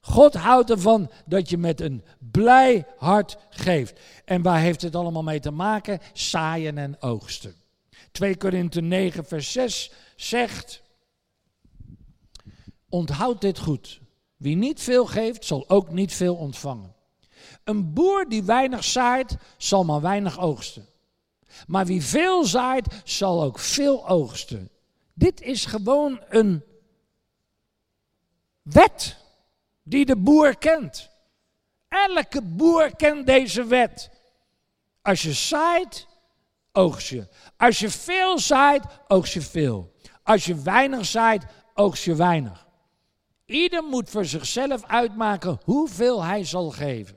God 0.00 0.34
houdt 0.34 0.70
ervan 0.70 1.10
dat 1.26 1.50
je 1.50 1.58
met 1.58 1.80
een 1.80 2.04
blij 2.18 2.86
hart 2.96 3.36
geeft. 3.50 4.00
En 4.24 4.42
waar 4.42 4.60
heeft 4.60 4.82
het 4.82 4.96
allemaal 4.96 5.22
mee 5.22 5.40
te 5.40 5.50
maken? 5.50 5.98
Saaien 6.12 6.78
en 6.78 7.02
oogsten. 7.02 7.54
2 8.12 8.36
Korinthe 8.36 8.80
9, 8.80 9.24
vers 9.24 9.52
6 9.52 9.92
zegt. 10.16 10.81
Onthoud 12.92 13.40
dit 13.40 13.58
goed. 13.58 14.00
Wie 14.36 14.56
niet 14.56 14.80
veel 14.80 15.06
geeft, 15.06 15.44
zal 15.44 15.68
ook 15.68 15.90
niet 15.90 16.12
veel 16.12 16.34
ontvangen. 16.34 16.94
Een 17.64 17.92
boer 17.92 18.28
die 18.28 18.42
weinig 18.42 18.84
zaait, 18.84 19.36
zal 19.56 19.84
maar 19.84 20.00
weinig 20.00 20.40
oogsten. 20.40 20.86
Maar 21.66 21.86
wie 21.86 22.02
veel 22.02 22.44
zaait, 22.44 22.86
zal 23.04 23.42
ook 23.42 23.58
veel 23.58 24.08
oogsten. 24.08 24.70
Dit 25.14 25.40
is 25.40 25.64
gewoon 25.64 26.20
een 26.28 26.64
wet 28.62 29.16
die 29.82 30.04
de 30.04 30.16
boer 30.16 30.56
kent. 30.56 31.10
Elke 31.88 32.42
boer 32.42 32.96
kent 32.96 33.26
deze 33.26 33.64
wet. 33.64 34.10
Als 35.02 35.22
je 35.22 35.32
zaait, 35.32 36.06
oogst 36.72 37.08
je. 37.08 37.28
Als 37.56 37.78
je 37.78 37.90
veel 37.90 38.38
zaait, 38.38 38.84
oogst 39.08 39.32
je 39.32 39.42
veel. 39.42 39.92
Als 40.22 40.44
je 40.44 40.54
weinig 40.54 41.06
zaait, 41.06 41.44
oogst 41.74 42.04
je 42.04 42.14
weinig. 42.14 42.61
Ieder 43.52 43.82
moet 43.82 44.10
voor 44.10 44.24
zichzelf 44.24 44.84
uitmaken 44.86 45.60
hoeveel 45.64 46.24
hij 46.24 46.44
zal 46.44 46.70
geven. 46.70 47.16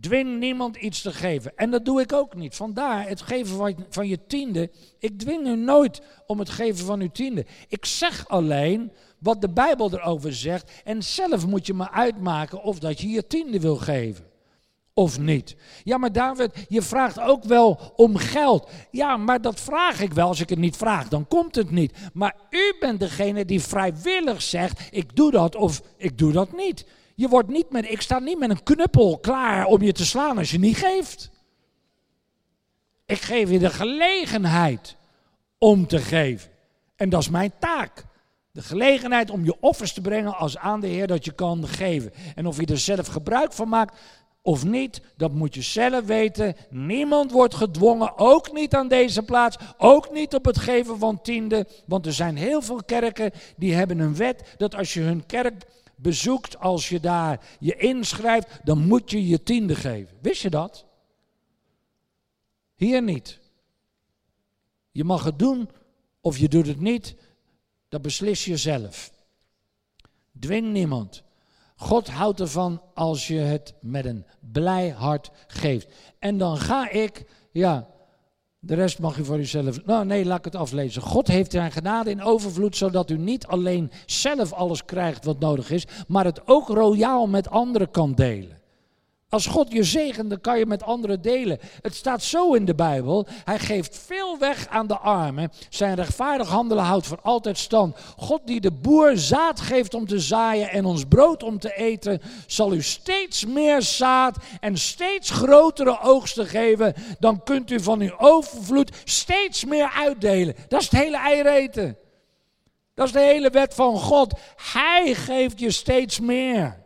Dwing 0.00 0.38
niemand 0.38 0.76
iets 0.76 1.02
te 1.02 1.12
geven. 1.12 1.52
En 1.56 1.70
dat 1.70 1.84
doe 1.84 2.00
ik 2.00 2.12
ook 2.12 2.34
niet. 2.34 2.54
Vandaar 2.54 3.08
het 3.08 3.22
geven 3.22 3.86
van 3.88 4.08
je 4.08 4.26
tiende. 4.26 4.70
Ik 4.98 5.18
dwing 5.18 5.46
u 5.46 5.56
nooit 5.56 6.00
om 6.26 6.38
het 6.38 6.48
geven 6.48 6.84
van 6.84 7.00
uw 7.00 7.10
tiende. 7.10 7.46
Ik 7.68 7.84
zeg 7.84 8.28
alleen 8.28 8.92
wat 9.18 9.40
de 9.40 9.50
Bijbel 9.50 9.92
erover 9.92 10.34
zegt. 10.34 10.70
En 10.84 11.02
zelf 11.02 11.46
moet 11.46 11.66
je 11.66 11.74
maar 11.74 11.90
uitmaken 11.90 12.62
of 12.62 12.78
dat 12.78 13.00
je 13.00 13.08
je 13.08 13.26
tiende 13.26 13.60
wil 13.60 13.76
geven. 13.76 14.31
Of 14.94 15.18
niet. 15.18 15.56
Ja, 15.84 15.98
maar 15.98 16.12
David, 16.12 16.66
je 16.68 16.82
vraagt 16.82 17.20
ook 17.20 17.44
wel 17.44 17.92
om 17.96 18.16
geld. 18.16 18.70
Ja, 18.90 19.16
maar 19.16 19.40
dat 19.40 19.60
vraag 19.60 20.00
ik 20.00 20.12
wel. 20.12 20.28
Als 20.28 20.40
ik 20.40 20.48
het 20.48 20.58
niet 20.58 20.76
vraag, 20.76 21.08
dan 21.08 21.28
komt 21.28 21.54
het 21.54 21.70
niet. 21.70 21.92
Maar 22.12 22.36
u 22.50 22.76
bent 22.80 23.00
degene 23.00 23.44
die 23.44 23.60
vrijwillig 23.60 24.42
zegt: 24.42 24.88
ik 24.90 25.16
doe 25.16 25.30
dat 25.30 25.56
of 25.56 25.82
ik 25.96 26.18
doe 26.18 26.32
dat 26.32 26.56
niet. 26.56 26.86
Je 27.14 27.28
wordt 27.28 27.48
niet 27.48 27.70
met, 27.70 27.90
ik 27.90 28.00
sta 28.00 28.18
niet 28.18 28.38
met 28.38 28.50
een 28.50 28.62
knuppel 28.62 29.18
klaar 29.18 29.64
om 29.64 29.82
je 29.82 29.92
te 29.92 30.04
slaan 30.04 30.38
als 30.38 30.50
je 30.50 30.58
niet 30.58 30.76
geeft. 30.76 31.30
Ik 33.06 33.20
geef 33.20 33.50
je 33.50 33.58
de 33.58 33.70
gelegenheid 33.70 34.96
om 35.58 35.86
te 35.86 35.98
geven. 35.98 36.50
En 36.96 37.08
dat 37.08 37.20
is 37.20 37.28
mijn 37.28 37.52
taak. 37.58 38.04
De 38.50 38.62
gelegenheid 38.62 39.30
om 39.30 39.44
je 39.44 39.60
offers 39.60 39.92
te 39.92 40.00
brengen 40.00 40.36
als 40.36 40.58
aan 40.58 40.80
de 40.80 40.86
Heer 40.86 41.06
dat 41.06 41.24
je 41.24 41.32
kan 41.32 41.68
geven. 41.68 42.12
En 42.34 42.46
of 42.46 42.60
je 42.60 42.66
er 42.66 42.78
zelf 42.78 43.06
gebruik 43.06 43.52
van 43.52 43.68
maakt 43.68 43.98
of 44.42 44.64
niet, 44.64 45.00
dat 45.16 45.32
moet 45.32 45.54
je 45.54 45.62
zelf 45.62 46.04
weten. 46.04 46.56
Niemand 46.70 47.30
wordt 47.30 47.54
gedwongen, 47.54 48.18
ook 48.18 48.52
niet 48.52 48.74
aan 48.74 48.88
deze 48.88 49.22
plaats, 49.22 49.56
ook 49.78 50.12
niet 50.12 50.34
op 50.34 50.44
het 50.44 50.58
geven 50.58 50.98
van 50.98 51.20
tiende. 51.20 51.66
Want 51.86 52.06
er 52.06 52.12
zijn 52.12 52.36
heel 52.36 52.62
veel 52.62 52.82
kerken 52.84 53.30
die 53.56 53.74
hebben 53.74 53.98
een 53.98 54.16
wet 54.16 54.54
dat 54.56 54.74
als 54.74 54.94
je 54.94 55.00
hun 55.00 55.26
kerk 55.26 55.64
bezoekt, 55.96 56.58
als 56.58 56.88
je 56.88 57.00
daar 57.00 57.40
je 57.58 57.76
inschrijft, 57.76 58.48
dan 58.64 58.86
moet 58.86 59.10
je 59.10 59.26
je 59.26 59.42
tiende 59.42 59.74
geven. 59.74 60.16
Wist 60.20 60.42
je 60.42 60.50
dat? 60.50 60.86
Hier 62.74 63.02
niet. 63.02 63.40
Je 64.90 65.04
mag 65.04 65.24
het 65.24 65.38
doen 65.38 65.70
of 66.20 66.38
je 66.38 66.48
doet 66.48 66.66
het 66.66 66.80
niet. 66.80 67.14
Dat 67.88 68.02
beslis 68.02 68.44
je 68.44 68.56
zelf. 68.56 69.12
Dwing 70.38 70.72
niemand. 70.72 71.22
God 71.82 72.08
houdt 72.08 72.40
ervan 72.40 72.80
als 72.94 73.26
je 73.26 73.38
het 73.38 73.74
met 73.80 74.04
een 74.04 74.24
blij 74.52 74.88
hart 74.88 75.30
geeft. 75.46 75.88
En 76.18 76.38
dan 76.38 76.56
ga 76.56 76.90
ik, 76.90 77.24
ja, 77.52 77.86
de 78.58 78.74
rest 78.74 78.98
mag 78.98 79.18
u 79.18 79.24
voor 79.24 79.38
uzelf. 79.38 79.84
Nou, 79.84 80.04
nee, 80.04 80.24
laat 80.24 80.38
ik 80.38 80.44
het 80.44 80.56
aflezen. 80.56 81.02
God 81.02 81.26
heeft 81.26 81.50
zijn 81.50 81.72
genade 81.72 82.10
in 82.10 82.22
overvloed, 82.22 82.76
zodat 82.76 83.10
u 83.10 83.18
niet 83.18 83.46
alleen 83.46 83.90
zelf 84.06 84.52
alles 84.52 84.84
krijgt 84.84 85.24
wat 85.24 85.38
nodig 85.38 85.70
is, 85.70 85.86
maar 86.08 86.24
het 86.24 86.40
ook 86.46 86.68
royaal 86.68 87.26
met 87.26 87.50
anderen 87.50 87.90
kan 87.90 88.14
delen. 88.14 88.61
Als 89.32 89.46
God 89.46 89.72
je 89.72 89.82
zegent, 89.82 90.30
dan 90.30 90.40
kan 90.40 90.58
je 90.58 90.66
met 90.66 90.82
anderen 90.82 91.22
delen. 91.22 91.58
Het 91.82 91.94
staat 91.94 92.22
zo 92.22 92.52
in 92.54 92.64
de 92.64 92.74
Bijbel. 92.74 93.26
Hij 93.44 93.58
geeft 93.58 93.98
veel 94.06 94.38
weg 94.38 94.68
aan 94.68 94.86
de 94.86 94.98
armen. 94.98 95.52
Zijn 95.68 95.94
rechtvaardig 95.94 96.48
handelen 96.48 96.84
houdt 96.84 97.06
voor 97.06 97.20
altijd 97.22 97.58
stand. 97.58 97.96
God 98.16 98.40
die 98.44 98.60
de 98.60 98.70
boer 98.70 99.16
zaad 99.16 99.60
geeft 99.60 99.94
om 99.94 100.06
te 100.06 100.20
zaaien 100.20 100.70
en 100.70 100.84
ons 100.84 101.04
brood 101.04 101.42
om 101.42 101.58
te 101.58 101.74
eten, 101.74 102.20
zal 102.46 102.72
u 102.72 102.82
steeds 102.82 103.46
meer 103.46 103.82
zaad 103.82 104.36
en 104.60 104.78
steeds 104.78 105.30
grotere 105.30 106.00
oogsten 106.00 106.46
geven. 106.46 106.94
Dan 107.18 107.42
kunt 107.42 107.70
u 107.70 107.80
van 107.80 108.00
uw 108.00 108.18
overvloed 108.18 108.96
steeds 109.04 109.64
meer 109.64 109.90
uitdelen. 109.96 110.54
Dat 110.68 110.80
is 110.80 110.90
het 110.90 111.00
hele 111.00 111.16
eiereten. 111.16 111.96
Dat 112.94 113.06
is 113.06 113.12
de 113.12 113.20
hele 113.20 113.50
wet 113.50 113.74
van 113.74 113.98
God. 113.98 114.38
Hij 114.72 115.14
geeft 115.14 115.60
je 115.60 115.70
steeds 115.70 116.20
meer 116.20 116.81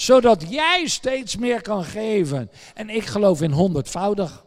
zodat 0.00 0.50
jij 0.50 0.86
steeds 0.86 1.36
meer 1.36 1.62
kan 1.62 1.84
geven. 1.84 2.50
En 2.74 2.90
ik 2.90 3.04
geloof 3.04 3.42
in 3.42 3.50
honderdvoudig. 3.50 4.44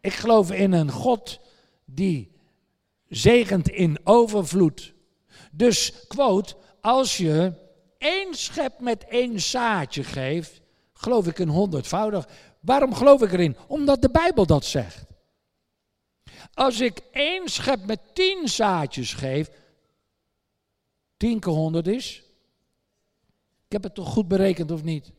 Ik 0.00 0.12
geloof 0.12 0.52
in 0.52 0.72
een 0.72 0.90
God 0.90 1.40
die 1.84 2.32
zegent 3.08 3.68
in 3.68 3.98
overvloed. 4.04 4.94
Dus, 5.52 6.06
quote, 6.08 6.56
als 6.80 7.16
je 7.16 7.52
één 7.98 8.34
schep 8.34 8.80
met 8.80 9.04
één 9.04 9.40
zaadje 9.40 10.04
geeft, 10.04 10.60
geloof 10.92 11.26
ik 11.26 11.38
in 11.38 11.48
honderdvoudig. 11.48 12.28
Waarom 12.60 12.94
geloof 12.94 13.22
ik 13.22 13.32
erin? 13.32 13.56
Omdat 13.66 14.02
de 14.02 14.10
Bijbel 14.10 14.46
dat 14.46 14.64
zegt. 14.64 15.04
Als 16.54 16.80
ik 16.80 17.00
één 17.12 17.48
schep 17.48 17.86
met 17.86 18.00
tien 18.14 18.48
zaadjes 18.48 19.14
geef, 19.14 19.50
tien 21.16 21.40
keer 21.40 21.52
honderd 21.52 21.86
is 21.86 22.28
ik 23.70 23.76
heb 23.76 23.84
het 23.84 23.94
toch 23.94 24.08
goed 24.08 24.28
berekend 24.28 24.70
of 24.70 24.82
niet? 24.82 25.12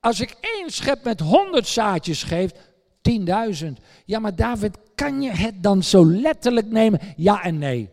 Als 0.00 0.20
ik 0.20 0.36
één 0.40 0.70
schep 0.70 1.04
met 1.04 1.20
honderd 1.20 1.66
zaadjes 1.66 2.22
geef, 2.22 2.50
10.000. 3.62 3.66
Ja, 4.04 4.18
maar 4.18 4.36
David, 4.36 4.78
kan 4.94 5.22
je 5.22 5.30
het 5.30 5.62
dan 5.62 5.82
zo 5.82 6.06
letterlijk 6.06 6.70
nemen? 6.70 7.00
Ja 7.16 7.42
en 7.42 7.58
nee. 7.58 7.90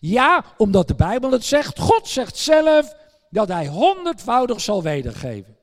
Ja, 0.00 0.44
omdat 0.56 0.88
de 0.88 0.94
Bijbel 0.94 1.30
het 1.30 1.44
zegt. 1.44 1.78
God 1.78 2.08
zegt 2.08 2.36
zelf 2.36 2.94
dat 3.30 3.48
hij 3.48 3.66
honderdvoudig 3.66 4.60
zal 4.60 4.82
wedergeven. 4.82 5.56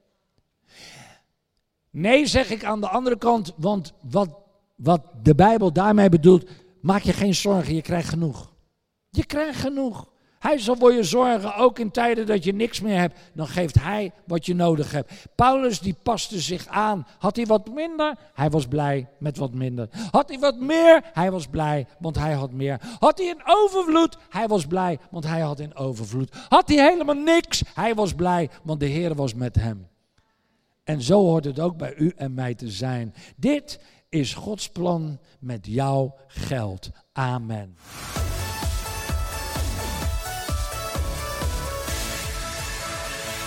Nee, 1.90 2.26
zeg 2.26 2.50
ik 2.50 2.64
aan 2.64 2.82
de 2.82 2.90
andere 2.90 3.18
kant, 3.18 3.54
want 3.56 3.94
wat, 4.02 4.30
wat 4.76 5.02
de 5.22 5.36
Bijbel 5.36 5.74
daarmee 5.74 6.10
bedoelt, 6.10 6.50
maak 6.82 7.02
je 7.02 7.14
geen 7.14 7.36
zorgen, 7.36 7.76
je 7.76 7.82
krijgt 7.82 8.10
genoeg. 8.10 8.54
Je 9.10 9.26
krijgt 9.26 9.60
genoeg. 9.60 10.13
Hij 10.44 10.58
zal 10.60 10.76
voor 10.76 10.94
je 10.94 11.04
zorgen, 11.04 11.56
ook 11.56 11.80
in 11.80 11.92
tijden 11.92 12.26
dat 12.26 12.44
je 12.44 12.54
niks 12.54 12.82
meer 12.82 12.98
hebt. 12.98 13.20
Dan 13.34 13.48
geeft 13.48 13.82
hij 13.82 14.12
wat 14.26 14.46
je 14.46 14.56
nodig 14.56 14.92
hebt. 14.92 15.14
Paulus 15.36 15.80
die 15.80 15.96
paste 16.04 16.40
zich 16.40 16.68
aan. 16.68 17.08
Had 17.18 17.36
hij 17.36 17.46
wat 17.46 17.74
minder? 17.74 18.16
Hij 18.34 18.50
was 18.50 18.68
blij 18.68 19.08
met 19.20 19.38
wat 19.38 19.54
minder. 19.54 19.90
Had 20.12 20.30
hij 20.30 20.40
wat 20.40 20.58
meer? 20.60 21.02
Hij 21.14 21.32
was 21.32 21.48
blij, 21.48 21.88
want 22.00 22.16
hij 22.16 22.34
had 22.34 22.52
meer. 22.52 22.82
Had 23.00 23.18
hij 23.18 23.30
een 23.30 23.42
overvloed? 23.46 24.18
Hij 24.30 24.48
was 24.48 24.66
blij, 24.66 25.00
want 25.12 25.26
hij 25.28 25.40
had 25.40 25.60
in 25.60 25.76
overvloed. 25.76 26.36
Had 26.50 26.68
hij 26.68 26.90
helemaal 26.90 27.16
niks? 27.16 27.64
Hij 27.74 27.96
was 27.96 28.14
blij, 28.14 28.50
want 28.64 28.80
de 28.80 28.86
Heer 28.86 29.16
was 29.16 29.34
met 29.34 29.56
hem. 29.56 29.88
En 30.84 31.02
zo 31.02 31.20
hoort 31.20 31.46
het 31.46 31.60
ook 31.60 31.78
bij 31.78 31.96
u 31.96 32.14
en 32.16 32.34
mij 32.34 32.56
te 32.56 32.70
zijn. 32.70 33.14
Dit 33.36 33.80
is 34.10 34.34
Gods 34.34 34.70
plan 34.70 35.20
met 35.40 35.66
jouw 35.68 36.16
geld. 36.28 36.90
Amen. 37.14 37.76